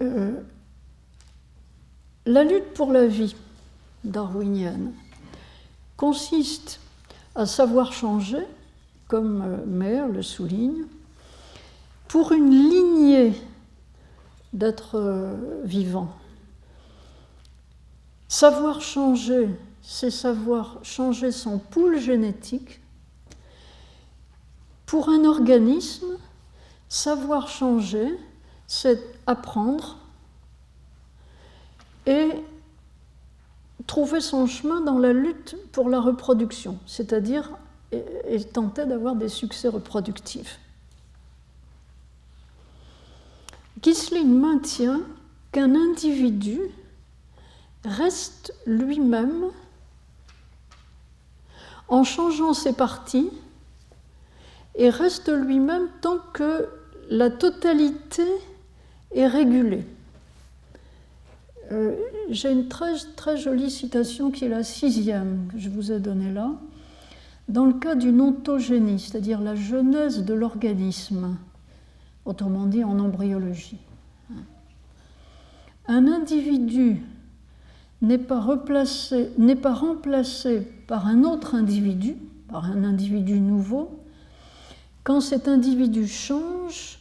Euh, 0.02 0.32
la 2.26 2.44
lutte 2.44 2.74
pour 2.74 2.92
la 2.92 3.08
vie 3.08 3.36
darwinienne 4.04 4.94
consiste 5.98 6.80
à 7.36 7.46
savoir 7.46 7.94
changer, 7.94 8.46
comme 9.08 9.42
euh, 9.42 9.66
Maire 9.66 10.08
le 10.08 10.22
souligne, 10.22 10.86
pour 12.08 12.32
une 12.32 12.50
lignée 12.50 13.34
d'êtres 14.54 14.96
euh, 14.96 15.62
vivants. 15.64 16.14
Savoir 18.28 18.82
changer, 18.82 19.50
c'est 19.82 20.12
savoir 20.12 20.80
changer 20.84 21.32
son 21.32 21.60
pool 21.60 22.00
génétique. 22.00 22.82
Pour 24.86 25.10
un 25.10 25.26
organisme, 25.26 26.18
savoir 26.90 27.48
changer, 27.48 28.18
c'est 28.68 29.00
apprendre 29.28 29.98
et 32.06 32.30
son 34.20 34.46
chemin 34.46 34.82
dans 34.82 35.00
la 35.00 35.14
lutte 35.14 35.56
pour 35.72 35.90
la 35.90 36.00
reproduction, 36.00 36.78
c'est-à-dire 36.86 37.52
et, 37.92 38.44
tenter 38.44 38.86
d'avoir 38.86 39.16
des 39.16 39.30
succès 39.30 39.70
reproductifs. 39.70 40.60
Gisling 43.82 44.34
maintient 44.34 45.02
qu'un 45.52 45.76
individu 45.76 46.60
reste 47.86 48.54
lui-même 48.66 49.46
en 51.88 52.04
changeant 52.04 52.54
ses 52.54 52.74
parties 52.74 53.30
et 54.76 54.90
reste 54.90 55.30
lui-même 55.30 55.88
tant 56.02 56.18
que 56.34 56.68
la 57.10 57.30
totalité 57.30 58.26
est 59.12 59.28
régulée. 59.28 59.86
Euh, 61.72 61.96
j'ai 62.30 62.52
une 62.52 62.68
très, 62.68 62.94
très 63.16 63.38
jolie 63.38 63.72
citation 63.72 64.32
qui 64.32 64.46
est 64.46 64.50
la 64.50 64.64
sixième 64.64 65.48
que 65.52 65.60
je 65.60 65.70
vous 65.70 65.92
ai 65.92 66.00
donnée 66.00 66.32
là. 66.32 66.52
Dans 67.50 67.66
le 67.66 67.74
cas 67.74 67.96
d'une 67.96 68.22
ontogénie, 68.22 69.00
c'est-à-dire 69.00 69.42
la 69.42 69.56
genèse 69.56 70.24
de 70.24 70.34
l'organisme, 70.34 71.38
autrement 72.26 72.66
dit 72.66 72.84
en 72.84 73.00
embryologie, 73.00 73.78
un 75.88 76.08
individu 76.08 77.02
n'est 78.02 78.18
pas 78.18 78.40
remplacé 78.40 79.30
par 80.88 81.08
un 81.08 81.24
autre 81.24 81.56
individu, 81.56 82.16
par 82.48 82.66
un 82.66 82.84
individu 82.84 83.40
nouveau, 83.40 84.00
quand 85.04 85.22
cet 85.22 85.48
individu 85.48 86.08
change 86.08 87.00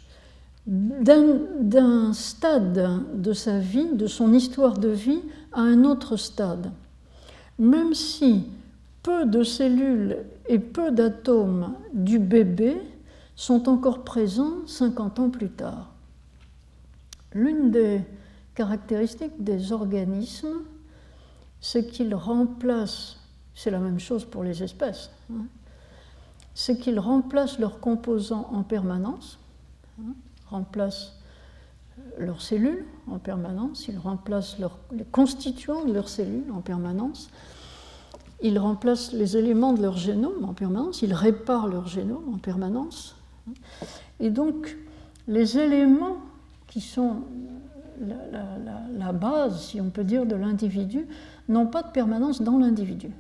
d'un 0.67 2.13
stade 2.13 3.21
de 3.21 3.33
sa 3.33 3.59
vie, 3.59 3.93
de 3.95 4.07
son 4.07 4.33
histoire 4.33 4.79
de 4.79 4.89
vie, 4.89 5.21
à 5.53 5.61
un 5.61 5.85
autre 5.85 6.17
stade. 6.17 6.73
Même 7.59 7.95
si 7.95 8.49
peu 9.03 9.27
de 9.27 9.43
cellules 9.43 10.19
et 10.49 10.59
peu 10.59 10.91
d'atomes 10.91 11.75
du 11.93 12.19
bébé 12.19 12.77
sont 13.37 13.69
encore 13.69 14.05
présents 14.05 14.67
50 14.67 15.19
ans 15.19 15.31
plus 15.31 15.51
tard. 15.51 15.93
L'une 17.33 17.71
des 17.71 18.01
caractéristiques 18.55 19.43
des 19.43 19.73
organismes, 19.73 20.63
c'est 21.61 21.87
qu'ils 21.87 22.15
remplacent, 22.15 23.19
c'est 23.55 23.71
la 23.71 23.81
même 23.81 23.99
chose 23.99 24.25
pour 24.25 24.45
les 24.45 24.63
espèces, 24.63 25.11
hein, 25.33 25.47
c'est 26.55 26.79
qu'ils 26.79 27.01
remplacent 27.01 27.59
leurs 27.59 27.81
composants 27.81 28.49
en 28.53 28.63
permanence, 28.63 29.39
hein, 30.01 30.15
remplacent 30.55 31.19
leurs 32.19 32.41
cellules 32.41 32.85
en 33.11 33.19
permanence, 33.19 33.89
ils 33.89 33.99
remplacent 33.99 34.59
les 34.93 35.05
constituants 35.05 35.85
de 35.85 35.93
leurs 35.93 36.09
cellules 36.09 36.51
en 36.53 36.61
permanence, 36.61 37.29
ils 38.41 38.59
remplacent 38.59 39.13
les 39.13 39.37
éléments 39.37 39.73
de 39.73 39.83
leur 39.83 39.97
génome 39.97 40.45
en 40.45 40.55
permanence, 40.55 41.03
ils 41.03 41.15
réparent 41.15 41.67
leur 41.67 41.87
génome 41.89 42.33
en 42.33 42.39
permanence. 42.39 43.17
Et 44.21 44.31
donc, 44.31 44.77
les 45.27 45.59
éléments 45.59 46.19
qui 46.69 46.81
sont 46.81 47.23
la, 48.01 49.13
base, 49.13 49.67
si 49.67 49.81
on 49.81 49.91
peut 49.91 50.05
dire, 50.05 50.27
de 50.27 50.35
l'individu, 50.35 51.07
n'ont 51.49 51.67
pas 51.67 51.83
de 51.83 51.91
permanence 51.91 52.43
dans 52.43 52.59
l'individu. 52.59 53.11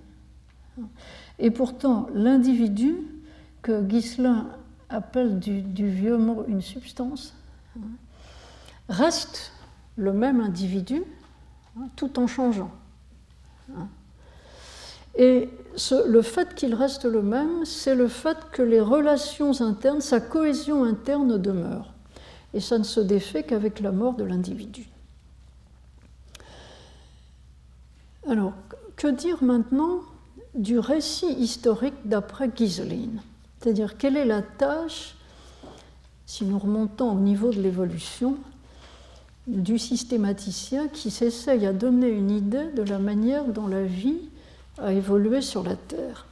Et 1.38 1.50
pourtant, 1.50 2.06
l'individu, 2.14 2.96
que 3.62 3.82
Ghislain 3.82 4.48
appelle 4.94 5.38
du, 5.38 5.88
vieux 5.88 6.16
mot 6.16 6.44
une 6.48 6.62
substance, 6.62 7.34
reste 8.88 9.52
le 9.96 10.12
même 10.12 10.40
individu 10.40 11.02
tout 11.96 12.18
en 12.18 12.26
changeant. 12.26 12.70
Et 15.16 15.48
le 16.06 16.22
fait 16.22 16.54
qu'il 16.54 16.74
reste 16.74 17.04
le 17.04 17.22
même, 17.22 17.64
c'est 17.64 17.94
le 17.94 18.08
fait 18.08 18.38
que 18.52 18.62
les 18.62 18.80
relations 18.80 19.60
internes, 19.60 20.00
sa 20.00 20.20
cohésion 20.20 20.84
interne 20.84 21.38
demeure. 21.38 21.92
Et 22.52 22.60
ça 22.60 22.78
ne 22.78 22.84
se 22.84 23.00
défait 23.00 23.42
qu'avec 23.42 23.80
la 23.80 23.92
mort 23.92 24.14
de 24.14 24.24
l'individu. 24.24 24.88
Alors, 28.28 28.54
que 28.96 29.08
dire 29.08 29.42
maintenant 29.42 30.00
du 30.54 30.78
récit 30.78 31.32
historique 31.32 31.94
d'après 32.04 32.50
Giseline 32.54 33.20
C'est-à-dire, 33.64 33.96
quelle 33.96 34.18
est 34.18 34.26
la 34.26 34.42
tâche, 34.42 35.14
si 36.26 36.44
nous 36.44 36.58
remontons 36.58 37.12
au 37.12 37.18
niveau 37.18 37.50
de 37.50 37.62
l'évolution, 37.62 38.36
du 39.46 39.78
systématicien 39.78 40.88
qui 40.88 41.10
s'essaye 41.10 41.64
à 41.64 41.72
donner 41.72 42.10
une 42.10 42.30
idée 42.30 42.70
de 42.76 42.82
la 42.82 42.98
manière 42.98 43.46
dont 43.46 43.66
la 43.66 43.82
vie 43.82 44.18
a 44.76 44.92
évolué 44.92 45.40
sur 45.40 45.62
la 45.62 45.76
Terre? 45.76 46.26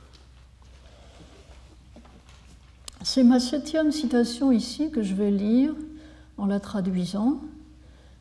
C'est 3.03 3.25
ma 3.25 3.41
septième 3.41 3.93
citation 3.93 4.53
ici 4.53 4.91
que 4.91 5.03
je 5.03 5.15
vais 5.15 5.31
lire 5.31 5.73
en 6.37 6.45
la 6.45 6.61
traduisant, 6.61 7.41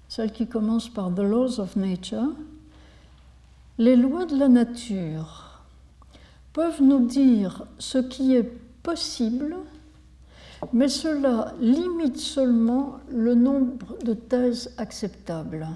celle 0.08 0.32
qui 0.32 0.48
commence 0.48 0.88
par 0.88 1.14
The 1.14 1.20
Laws 1.20 1.60
of 1.60 1.76
Nature. 1.76 2.32
Les 3.78 3.98
lois 3.98 4.26
de 4.26 4.38
la 4.38 4.48
nature 4.48 5.64
peuvent 6.54 6.82
nous 6.82 7.06
dire 7.06 7.66
ce 7.78 7.98
qui 7.98 8.36
est 8.38 8.61
possible, 8.84 9.56
mais 10.74 10.88
cela 10.88 11.54
limite 11.60 12.18
seulement 12.18 13.00
le 13.12 13.36
nombre 13.36 13.98
de 14.04 14.14
thèses 14.14 14.74
acceptables. 14.78 15.68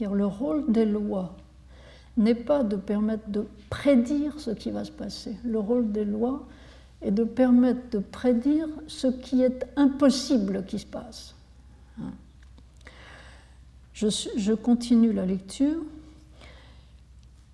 Le 0.00 0.26
rôle 0.26 0.70
des 0.70 0.84
lois 0.84 1.36
n'est 2.16 2.34
pas 2.34 2.62
de 2.62 2.76
permettre 2.76 3.28
de 3.28 3.46
prédire 3.70 4.38
ce 4.38 4.50
qui 4.50 4.70
va 4.70 4.84
se 4.84 4.92
passer. 4.92 5.36
Le 5.44 5.58
rôle 5.58 5.92
des 5.92 6.04
lois 6.04 6.46
est 7.02 7.10
de 7.10 7.24
permettre 7.24 7.90
de 7.90 7.98
prédire 7.98 8.68
ce 8.86 9.06
qui 9.06 9.42
est 9.42 9.66
impossible 9.76 10.64
qui 10.66 10.78
se 10.78 10.86
passe. 10.86 11.34
Je, 13.94 14.52
continue 14.52 15.12
la 15.12 15.24
lecture. 15.24 15.80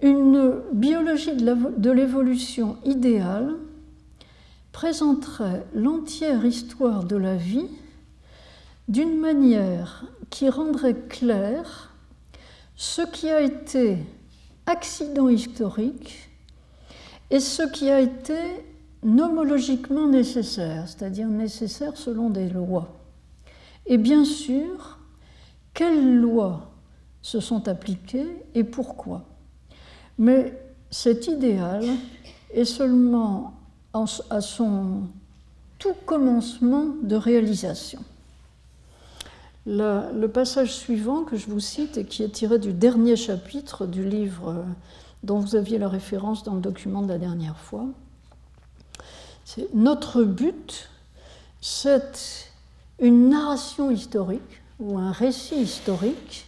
Une 0.01 0.55
biologie 0.73 1.37
de 1.37 1.91
l'évolution 1.91 2.79
idéale 2.85 3.55
présenterait 4.73 5.65
l'entière 5.75 6.45
histoire 6.45 7.05
de 7.05 7.17
la 7.17 7.37
vie 7.37 7.69
d'une 8.89 9.19
manière 9.19 10.05
qui 10.31 10.49
rendrait 10.49 11.07
clair 11.09 11.95
ce 12.77 13.03
qui 13.03 13.29
a 13.29 13.41
été 13.41 13.99
accident 14.67 15.29
historique 15.29 16.31
et 17.31 17.41
ce 17.41 17.63
qui 17.63 17.91
a 17.91 18.01
été 18.01 18.39
nomologiquement 19.03 20.09
nécessaire, 20.09 20.89
c'est-à-dire 20.89 21.29
nécessaire 21.29 21.97
selon 21.97 22.31
des 22.31 22.49
lois. 22.49 23.01
Et 23.87 23.99
bien 23.99 24.25
sûr, 24.25 24.99
quelles 25.75 26.17
lois 26.17 26.71
se 27.23 27.41
sont 27.41 27.69
appliquées 27.69 28.29
et 28.55 28.65
pourquoi. 28.65 29.25
Mais 30.19 30.59
cet 30.91 31.29
idéal 31.29 31.85
est 32.53 32.65
seulement 32.65 33.60
à 33.93 34.41
son 34.41 35.03
tout 35.79 35.95
commencement 36.07 36.87
de 37.03 37.17
réalisation. 37.17 38.05
Le 39.67 40.27
passage 40.27 40.75
suivant 40.75 41.25
que 41.25 41.37
je 41.37 41.47
vous 41.47 41.61
cite 41.61 41.99
et 41.99 42.05
qui 42.05 42.23
est 42.23 42.31
tiré 42.31 42.59
du 42.59 42.73
dernier 42.73 43.17
chapitre 43.17 43.87
du 43.87 44.09
livre 44.09 44.49
euh, 44.49 44.63
dont 45.23 45.39
vous 45.39 45.55
aviez 45.55 45.79
la 45.79 45.89
référence 45.89 46.45
dans 46.45 46.55
le 46.55 46.61
document 46.61 47.03
de 47.03 47.09
la 47.09 47.19
dernière 47.19 47.59
fois, 47.59 47.85
c'est 49.45 49.73
notre 49.75 50.25
but, 50.25 50.89
c'est 51.61 52.51
une 53.01 53.29
narration 53.29 53.91
historique 53.91 54.63
ou 54.79 54.99
un 54.99 55.13
récit 55.13 55.57
historique 55.57 56.47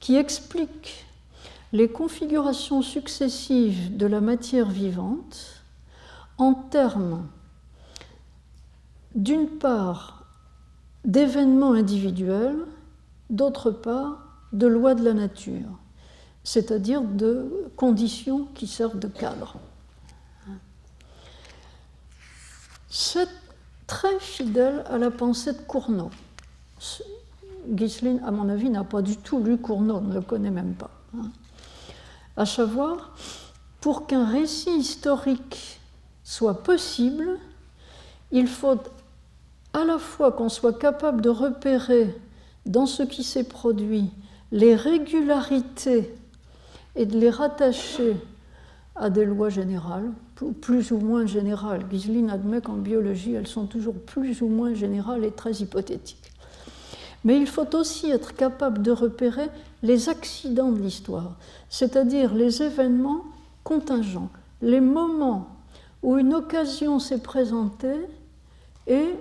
qui 0.00 0.16
explique 0.16 1.06
les 1.72 1.88
configurations 1.88 2.82
successives 2.82 3.96
de 3.96 4.06
la 4.06 4.20
matière 4.20 4.70
vivante 4.70 5.53
en 6.38 6.54
termes 6.54 7.26
d'une 9.14 9.48
part 9.48 10.24
d'événements 11.04 11.72
individuels, 11.72 12.66
d'autre 13.30 13.70
part 13.70 14.24
de 14.52 14.66
lois 14.66 14.94
de 14.94 15.04
la 15.04 15.14
nature, 15.14 15.78
c'est-à-dire 16.42 17.02
de 17.02 17.70
conditions 17.76 18.46
qui 18.54 18.66
servent 18.66 18.98
de 18.98 19.08
cadre. 19.08 19.56
C'est 22.88 23.28
très 23.86 24.18
fidèle 24.20 24.84
à 24.88 24.98
la 24.98 25.10
pensée 25.10 25.52
de 25.52 25.58
Cournot. 25.58 26.10
Ghislaine, 27.68 28.20
à 28.24 28.30
mon 28.30 28.48
avis, 28.48 28.70
n'a 28.70 28.84
pas 28.84 29.02
du 29.02 29.16
tout 29.16 29.42
lu 29.42 29.56
Cournot, 29.56 30.00
ne 30.00 30.14
le 30.14 30.20
connaît 30.20 30.50
même 30.50 30.74
pas. 30.74 30.90
Hein. 31.16 31.30
À 32.36 32.46
savoir, 32.46 33.16
pour 33.80 34.06
qu'un 34.06 34.26
récit 34.26 34.76
historique 34.76 35.80
soit 36.24 36.62
possible, 36.62 37.38
il 38.32 38.48
faut 38.48 38.80
à 39.72 39.84
la 39.84 39.98
fois 39.98 40.32
qu'on 40.32 40.48
soit 40.48 40.78
capable 40.78 41.20
de 41.20 41.28
repérer 41.28 42.14
dans 42.66 42.86
ce 42.86 43.02
qui 43.02 43.22
s'est 43.22 43.44
produit 43.44 44.10
les 44.50 44.74
régularités 44.74 46.14
et 46.96 47.06
de 47.06 47.18
les 47.18 47.30
rattacher 47.30 48.16
à 48.96 49.10
des 49.10 49.24
lois 49.24 49.50
générales, 49.50 50.10
plus 50.60 50.92
ou 50.92 50.98
moins 50.98 51.26
générales. 51.26 51.84
Giseline 51.90 52.30
admet 52.30 52.60
qu'en 52.60 52.74
biologie, 52.76 53.34
elles 53.34 53.48
sont 53.48 53.66
toujours 53.66 53.94
plus 53.94 54.40
ou 54.40 54.48
moins 54.48 54.74
générales 54.74 55.24
et 55.24 55.32
très 55.32 55.52
hypothétiques. 55.52 56.32
Mais 57.24 57.36
il 57.36 57.46
faut 57.46 57.74
aussi 57.74 58.10
être 58.10 58.34
capable 58.34 58.82
de 58.82 58.92
repérer 58.92 59.48
les 59.82 60.08
accidents 60.08 60.70
de 60.70 60.80
l'histoire, 60.80 61.36
c'est-à-dire 61.68 62.34
les 62.34 62.62
événements 62.62 63.24
contingents, 63.64 64.30
les 64.62 64.80
moments 64.80 65.53
où 66.04 66.18
une 66.18 66.34
occasion 66.34 66.98
s'est 66.98 67.22
présentée 67.22 67.98
et 68.86 69.14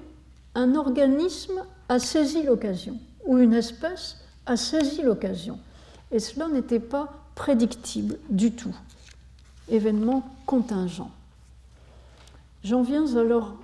un 0.53 0.75
organisme 0.75 1.63
a 1.87 1.97
saisi 1.97 2.43
l'occasion, 2.43 2.99
ou 3.25 3.37
une 3.37 3.53
espèce 3.53 4.17
a 4.45 4.57
saisi 4.57 5.01
l'occasion. 5.01 5.57
Et 6.11 6.19
cela 6.19 6.49
n'était 6.49 6.81
pas 6.81 7.13
prédictible 7.35 8.19
du 8.29 8.51
tout. 8.51 8.75
Événement 9.69 10.29
contingent. 10.45 11.09
J'en 12.65 12.81
viens 12.81 13.15
alors 13.15 13.55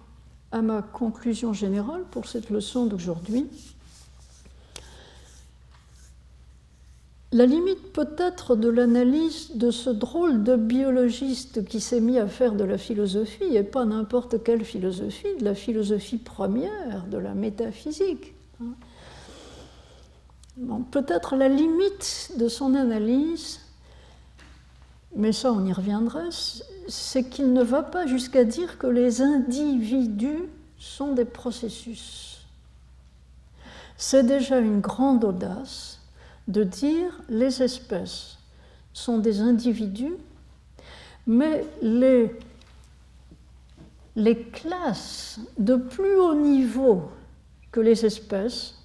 à 0.53 0.61
ma 0.61 0.81
conclusion 0.81 1.51
générale 1.51 2.05
pour 2.11 2.25
cette 2.25 2.49
leçon 2.49 2.85
d'aujourd'hui. 2.85 3.47
La 7.31 7.45
limite 7.45 7.93
peut-être 7.93 8.55
de 8.55 8.69
l'analyse 8.69 9.51
de 9.53 9.69
ce 9.69 9.91
drôle 9.91 10.43
de 10.43 10.55
biologiste 10.55 11.63
qui 11.63 11.79
s'est 11.79 12.01
mis 12.01 12.17
à 12.17 12.27
faire 12.27 12.53
de 12.53 12.63
la 12.63 12.79
philosophie, 12.79 13.55
et 13.55 13.61
pas 13.61 13.85
n'importe 13.85 14.43
quelle 14.43 14.65
philosophie, 14.65 15.35
de 15.39 15.45
la 15.45 15.53
philosophie 15.53 16.17
première, 16.17 17.05
de 17.05 17.19
la 17.19 17.35
métaphysique. 17.35 18.33
Hein. 18.61 18.73
peut-être 20.91 21.35
la 21.35 21.49
limite 21.49 22.31
de 22.37 22.47
son 22.47 22.73
analyse, 22.73 23.59
mais 25.15 25.31
ça 25.31 25.53
on 25.53 25.63
y 25.65 25.71
reviendrait, 25.71 26.29
c'est 26.87 27.29
qu'il 27.29 27.53
ne 27.53 27.61
va 27.61 27.83
pas 27.83 28.07
jusqu'à 28.07 28.43
dire 28.43 28.79
que 28.79 28.87
les 28.87 29.21
individus 29.21 30.49
sont 30.79 31.13
des 31.13 31.25
processus. 31.25 32.41
C'est 33.97 34.23
déjà 34.23 34.57
une 34.57 34.79
grande 34.79 35.23
audace 35.23 35.98
de 36.49 36.63
dire 36.63 37.21
les 37.29 37.61
espèces 37.61 38.37
sont 38.91 39.19
des 39.19 39.39
individus, 39.39 40.15
mais 41.27 41.63
les, 41.81 42.35
les 44.15 44.41
classes 44.43 45.39
de 45.59 45.75
plus 45.75 46.15
haut 46.17 46.33
niveau 46.33 47.03
que 47.71 47.79
les 47.79 48.03
espèces, 48.03 48.75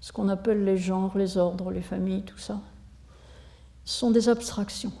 ce 0.00 0.12
qu'on 0.12 0.28
appelle 0.28 0.64
les 0.64 0.76
genres, 0.76 1.16
les 1.16 1.38
ordres, 1.38 1.70
les 1.70 1.82
familles, 1.82 2.24
tout 2.24 2.38
ça, 2.38 2.60
sont 3.84 4.10
des 4.10 4.28
abstractions. 4.28 4.92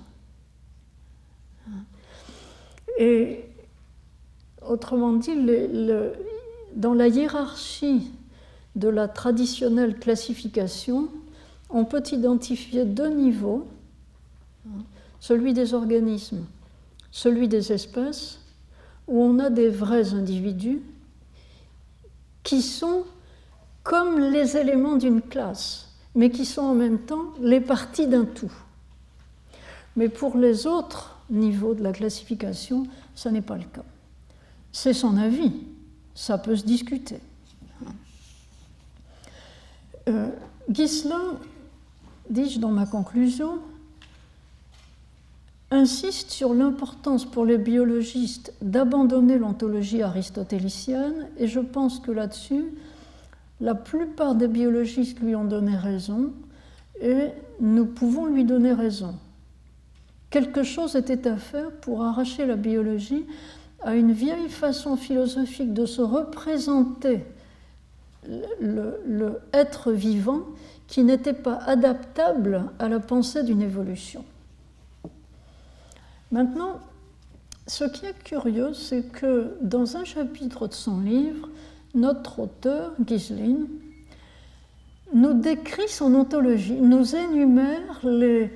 Et 2.96 3.44
autrement 4.62 5.14
dit, 5.14 5.34
dans 6.76 6.94
la 6.94 7.08
hiérarchie 7.08 8.12
de 8.76 8.88
la 8.88 9.08
traditionnelle 9.08 9.98
classification, 9.98 11.08
on 11.74 11.84
peut 11.84 12.04
identifier 12.12 12.84
deux 12.84 13.08
niveaux, 13.08 13.66
celui 15.18 15.52
des 15.52 15.74
organismes, 15.74 16.44
celui 17.10 17.48
des 17.48 17.72
espèces, 17.72 18.38
où 19.08 19.20
on 19.20 19.40
a 19.40 19.50
des 19.50 19.68
vrais 19.68 20.14
individus 20.14 20.80
qui 22.44 22.62
sont 22.62 23.04
comme 23.82 24.20
les 24.20 24.56
éléments 24.56 24.96
d'une 24.96 25.20
classe, 25.20 25.88
mais 26.14 26.30
qui 26.30 26.46
sont 26.46 26.62
en 26.62 26.74
même 26.74 27.00
temps 27.00 27.32
les 27.40 27.60
parties 27.60 28.06
d'un 28.06 28.24
tout. 28.24 28.52
Mais 29.96 30.08
pour 30.08 30.38
les 30.38 30.68
autres 30.68 31.18
niveaux 31.28 31.74
de 31.74 31.82
la 31.82 31.92
classification, 31.92 32.86
ça 33.16 33.32
n'est 33.32 33.42
pas 33.42 33.56
le 33.56 33.64
cas. 33.64 33.84
C'est 34.70 34.92
son 34.92 35.16
avis, 35.16 35.52
ça 36.14 36.38
peut 36.38 36.54
se 36.54 36.64
discuter. 36.64 37.18
Euh, 40.08 40.28
dis-je 42.30 42.58
dans 42.58 42.70
ma 42.70 42.86
conclusion, 42.86 43.58
insiste 45.70 46.30
sur 46.30 46.54
l'importance 46.54 47.24
pour 47.24 47.44
les 47.44 47.58
biologistes 47.58 48.52
d'abandonner 48.62 49.38
l'ontologie 49.38 50.02
aristotélicienne, 50.02 51.28
et 51.36 51.46
je 51.46 51.60
pense 51.60 52.00
que 52.00 52.10
là-dessus, 52.10 52.64
la 53.60 53.74
plupart 53.74 54.34
des 54.34 54.48
biologistes 54.48 55.20
lui 55.20 55.34
ont 55.34 55.44
donné 55.44 55.76
raison, 55.76 56.32
et 57.00 57.28
nous 57.60 57.86
pouvons 57.86 58.26
lui 58.26 58.44
donner 58.44 58.72
raison. 58.72 59.14
Quelque 60.30 60.62
chose 60.62 60.96
était 60.96 61.28
à 61.28 61.36
faire 61.36 61.70
pour 61.70 62.02
arracher 62.02 62.46
la 62.46 62.56
biologie 62.56 63.24
à 63.82 63.94
une 63.94 64.12
vieille 64.12 64.48
façon 64.48 64.96
philosophique 64.96 65.72
de 65.74 65.86
se 65.86 66.02
représenter 66.02 67.24
le, 68.60 69.00
le 69.06 69.40
être 69.52 69.92
vivant 69.92 70.40
qui 70.86 71.02
n'était 71.02 71.32
pas 71.32 71.58
adaptable 71.66 72.64
à 72.78 72.88
la 72.88 73.00
pensée 73.00 73.42
d'une 73.42 73.62
évolution. 73.62 74.24
Maintenant, 76.30 76.80
ce 77.66 77.84
qui 77.84 78.06
est 78.06 78.22
curieux, 78.22 78.74
c'est 78.74 79.02
que 79.02 79.56
dans 79.62 79.96
un 79.96 80.04
chapitre 80.04 80.68
de 80.68 80.74
son 80.74 81.00
livre, 81.00 81.48
notre 81.94 82.40
auteur, 82.40 82.92
Gislin, 83.06 83.66
nous 85.14 85.32
décrit 85.32 85.88
son 85.88 86.14
ontologie, 86.14 86.80
nous 86.80 87.14
énumère 87.14 88.00
les, 88.02 88.50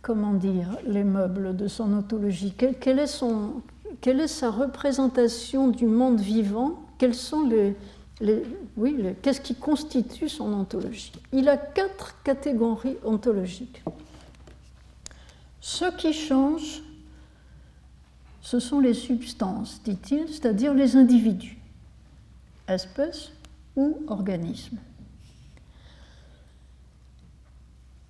comment 0.00 0.32
dire, 0.32 0.78
les 0.86 1.04
meubles 1.04 1.56
de 1.56 1.66
son 1.66 1.92
ontologie. 1.92 2.54
Quelle, 2.56 2.98
est, 2.98 3.24
quelle 4.00 4.20
est, 4.20 4.28
sa 4.28 4.50
représentation 4.50 5.68
du 5.68 5.86
monde 5.86 6.20
vivant? 6.20 6.80
Quels 6.98 7.14
sont 7.14 7.46
les, 7.46 7.76
oui, 8.20 8.96
qu'est-ce 9.22 9.40
qui 9.40 9.54
constitue 9.54 10.28
son 10.28 10.52
ontologie 10.52 11.12
Il 11.32 11.48
a 11.48 11.56
quatre 11.56 12.22
catégories 12.22 12.96
ontologiques. 13.04 13.82
Ce 15.60 15.86
qui 15.96 16.12
change, 16.12 16.82
ce 18.40 18.60
sont 18.60 18.78
les 18.78 18.94
substances, 18.94 19.82
dit-il, 19.82 20.28
c'est-à-dire 20.28 20.74
les 20.74 20.96
individus, 20.96 21.58
espèces 22.68 23.32
ou 23.74 23.98
organismes. 24.06 24.78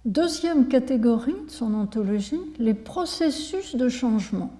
Deuxième 0.04 0.68
catégorie 0.68 1.46
de 1.46 1.50
son 1.50 1.72
ontologie, 1.72 2.40
les 2.58 2.74
processus 2.74 3.74
de 3.74 3.88
changement, 3.88 4.52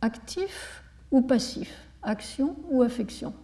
actifs 0.00 0.84
ou 1.10 1.22
passifs, 1.22 1.74
action 2.02 2.54
ou 2.70 2.82
affection, 2.82 3.34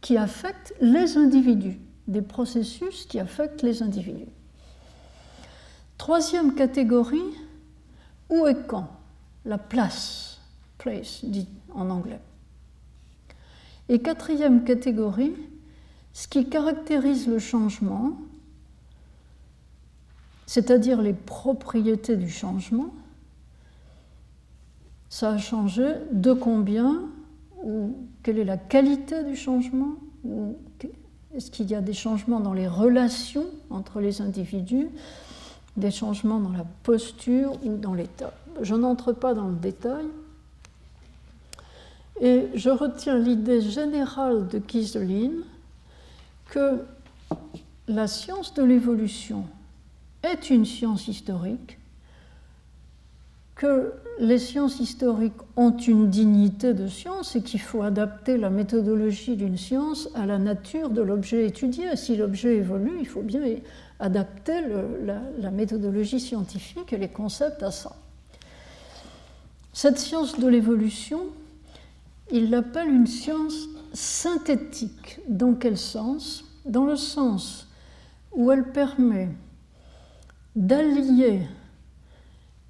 qui 0.00 0.16
affectent 0.16 0.74
les 0.80 1.16
individus, 1.16 1.78
des 2.08 2.22
processus 2.22 3.06
qui 3.06 3.18
affectent 3.18 3.62
les 3.62 3.82
individus. 3.82 4.28
Troisième 5.98 6.54
catégorie, 6.54 7.36
où 8.30 8.46
et 8.46 8.56
quand? 8.66 8.88
La 9.44 9.58
place, 9.58 10.38
place 10.78 11.24
dit 11.24 11.48
en 11.74 11.90
anglais. 11.90 12.20
Et 13.88 14.00
quatrième 14.00 14.64
catégorie, 14.64 15.34
ce 16.12 16.28
qui 16.28 16.48
caractérise 16.48 17.26
le 17.26 17.38
changement, 17.38 18.16
c'est-à-dire 20.46 21.00
les 21.00 21.12
propriétés 21.12 22.16
du 22.16 22.28
changement. 22.28 22.92
Ça 25.08 25.30
a 25.30 25.38
changé 25.38 25.94
de 26.12 26.32
combien 26.32 27.02
quelle 28.22 28.38
est 28.38 28.44
la 28.44 28.56
qualité 28.56 29.24
du 29.24 29.36
changement 29.36 29.94
Est-ce 31.34 31.50
qu'il 31.50 31.70
y 31.70 31.74
a 31.74 31.80
des 31.80 31.92
changements 31.92 32.40
dans 32.40 32.52
les 32.52 32.68
relations 32.68 33.46
entre 33.70 34.00
les 34.00 34.20
individus 34.20 34.88
des 35.76 35.90
changements 35.90 36.40
dans 36.40 36.52
la 36.52 36.64
posture 36.82 37.52
ou 37.64 37.76
dans 37.76 37.94
l'état? 37.94 38.32
Je 38.60 38.74
n'entre 38.74 39.12
pas 39.12 39.34
dans 39.34 39.48
le 39.48 39.56
détail. 39.56 40.06
Et 42.20 42.48
je 42.54 42.68
retiens 42.68 43.18
l'idée 43.18 43.62
générale 43.62 44.46
de 44.48 44.58
Kiselin 44.58 45.30
que 46.50 46.82
la 47.88 48.06
science 48.06 48.52
de 48.54 48.62
l'évolution 48.62 49.44
est 50.22 50.50
une 50.50 50.66
science 50.66 51.08
historique, 51.08 51.78
que 53.60 53.92
les 54.18 54.38
sciences 54.38 54.80
historiques 54.80 55.34
ont 55.54 55.76
une 55.76 56.08
dignité 56.08 56.72
de 56.72 56.88
science 56.88 57.36
et 57.36 57.42
qu'il 57.42 57.60
faut 57.60 57.82
adapter 57.82 58.38
la 58.38 58.48
méthodologie 58.48 59.36
d'une 59.36 59.58
science 59.58 60.08
à 60.14 60.24
la 60.24 60.38
nature 60.38 60.88
de 60.88 61.02
l'objet 61.02 61.46
étudié. 61.46 61.94
Si 61.94 62.16
l'objet 62.16 62.56
évolue, 62.56 62.96
il 62.98 63.06
faut 63.06 63.20
bien 63.20 63.42
adapter 63.98 64.62
la, 65.38 65.50
méthodologie 65.50 66.20
scientifique 66.20 66.94
et 66.94 66.96
les 66.96 67.10
concepts 67.10 67.62
à 67.62 67.70
ça. 67.70 67.94
Cette 69.74 69.98
science 69.98 70.40
de 70.40 70.48
l'évolution, 70.48 71.20
il 72.32 72.48
l'appelle 72.48 72.88
une 72.88 73.06
science 73.06 73.68
synthétique. 73.92 75.20
Dans 75.28 75.52
quel 75.52 75.76
sens? 75.76 76.46
Dans 76.64 76.86
le 76.86 76.96
sens 76.96 77.68
où 78.32 78.50
elle 78.50 78.72
permet 78.72 79.28
d'allier 80.56 81.42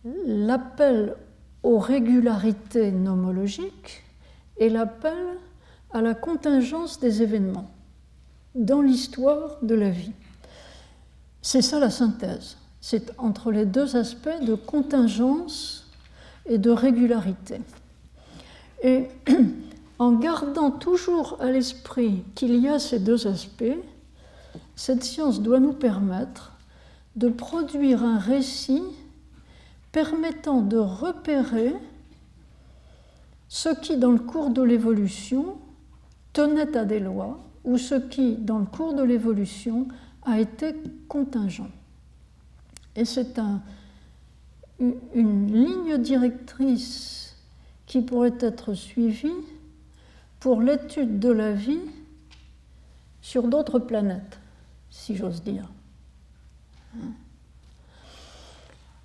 l'appel 0.04 1.14
aux 1.62 1.78
régularités 1.78 2.90
nomologiques 2.90 4.02
et 4.56 4.68
l'appel 4.68 5.38
à 5.92 6.00
la 6.00 6.14
contingence 6.14 7.00
des 7.00 7.22
événements 7.22 7.70
dans 8.54 8.80
l'histoire 8.80 9.58
de 9.62 9.74
la 9.74 9.90
vie. 9.90 10.12
C'est 11.42 11.62
ça 11.62 11.78
la 11.78 11.90
synthèse. 11.90 12.56
C'est 12.80 13.12
entre 13.18 13.50
les 13.50 13.66
deux 13.66 13.96
aspects 13.96 14.42
de 14.42 14.54
contingence 14.54 15.86
et 16.46 16.58
de 16.58 16.70
régularité. 16.70 17.60
Et 18.82 19.08
en 19.98 20.12
gardant 20.12 20.70
toujours 20.70 21.36
à 21.40 21.50
l'esprit 21.50 22.24
qu'il 22.34 22.56
y 22.56 22.68
a 22.68 22.78
ces 22.78 22.98
deux 22.98 23.26
aspects, 23.26 23.78
cette 24.74 25.04
science 25.04 25.40
doit 25.42 25.60
nous 25.60 25.74
permettre 25.74 26.56
de 27.16 27.28
produire 27.28 28.02
un 28.02 28.18
récit 28.18 28.82
permettant 29.92 30.61
de 30.61 30.76
repérer 30.76 31.74
ce 33.48 33.68
qui, 33.68 33.96
dans 33.96 34.12
le 34.12 34.18
cours 34.18 34.50
de 34.50 34.62
l'évolution, 34.62 35.59
tenait 36.33 36.76
à 36.76 36.85
des 36.85 37.00
lois 37.00 37.40
ou 37.64 37.79
ce 37.79 37.96
qui, 37.96 38.37
dans 38.37 38.59
le 38.59 38.66
cours 38.66 38.94
de 38.94 39.03
l'évolution, 39.03 39.88
a 40.22 40.38
été 40.38 40.74
contingent. 41.09 41.70
Et 42.96 43.05
c'est 43.05 43.38
un, 43.38 43.61
une 44.79 45.53
ligne 45.53 45.98
directrice 45.98 47.37
qui 47.87 48.03
pourrait 48.03 48.38
être 48.40 48.74
suivie 48.74 49.29
pour 50.38 50.62
l'étude 50.62 51.18
de 51.18 51.31
la 51.31 51.53
vie 51.53 51.81
sur 53.20 53.48
d'autres 53.48 53.79
planètes, 53.79 54.38
si 54.90 55.16
j'ose 55.16 55.42
dire. 55.42 55.68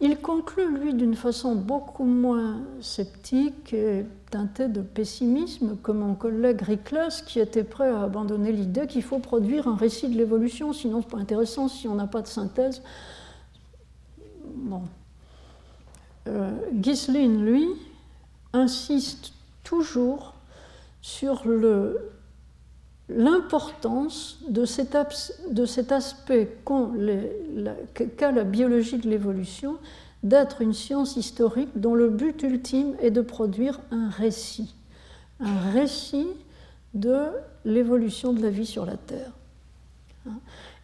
Il 0.02 0.18
conclut, 0.18 0.78
lui, 0.78 0.94
d'une 0.94 1.16
façon 1.16 1.56
beaucoup 1.56 2.04
moins 2.04 2.62
sceptique 2.82 3.74
et 3.74 4.06
teintée 4.30 4.68
de 4.68 4.82
pessimisme 4.82 5.78
que 5.82 5.92
mon 5.92 6.16
collègue 6.16 6.62
Riklas, 6.62 7.24
qui 7.26 7.40
était 7.40 7.64
prêt 7.64 7.88
à 7.88 8.02
abandonner 8.04 8.52
l'idée 8.52 8.88
qu'il 8.88 9.04
faut 9.04 9.20
produire 9.20 9.70
un 9.70 9.76
récit 9.76 10.10
de 10.10 10.18
l'évolution, 10.18 10.74
sinon 10.74 11.02
c'est 11.02 11.10
pas 11.10 11.18
intéressant 11.18 11.70
si 11.70 11.88
on 11.88 11.96
n'a 11.96 12.08
pas 12.08 12.22
de 12.22 12.28
synthèse. 12.28 12.82
Bon. 14.46 14.82
Euh, 16.28 16.52
lui, 16.72 17.68
insiste 18.52 19.34
toujours 19.64 20.34
sur 21.02 21.48
l'importance 23.10 24.40
de, 24.50 24.66
cet 24.66 24.96
aspect 25.92 26.58
qu'a 26.66 28.32
la 28.32 28.44
biologie 28.44 28.98
de 28.98 29.10
l'évolution 29.10 29.78
d'être 30.24 30.62
une 30.62 30.74
science 30.74 31.16
historique 31.16 31.70
dont 31.76 31.94
le 31.94 32.10
but 32.10 32.42
ultime 32.42 32.96
est 33.00 33.12
de 33.12 33.22
produire 33.22 33.80
un 33.92 34.10
récit, 34.10 34.74
un 35.40 35.72
récit 35.72 36.28
de 36.96 37.28
l'évolution 37.64 38.34
de 38.34 38.42
la 38.42 38.50
vie 38.50 38.66
sur 38.66 38.86
la 38.86 38.98
Terre. 38.98 39.32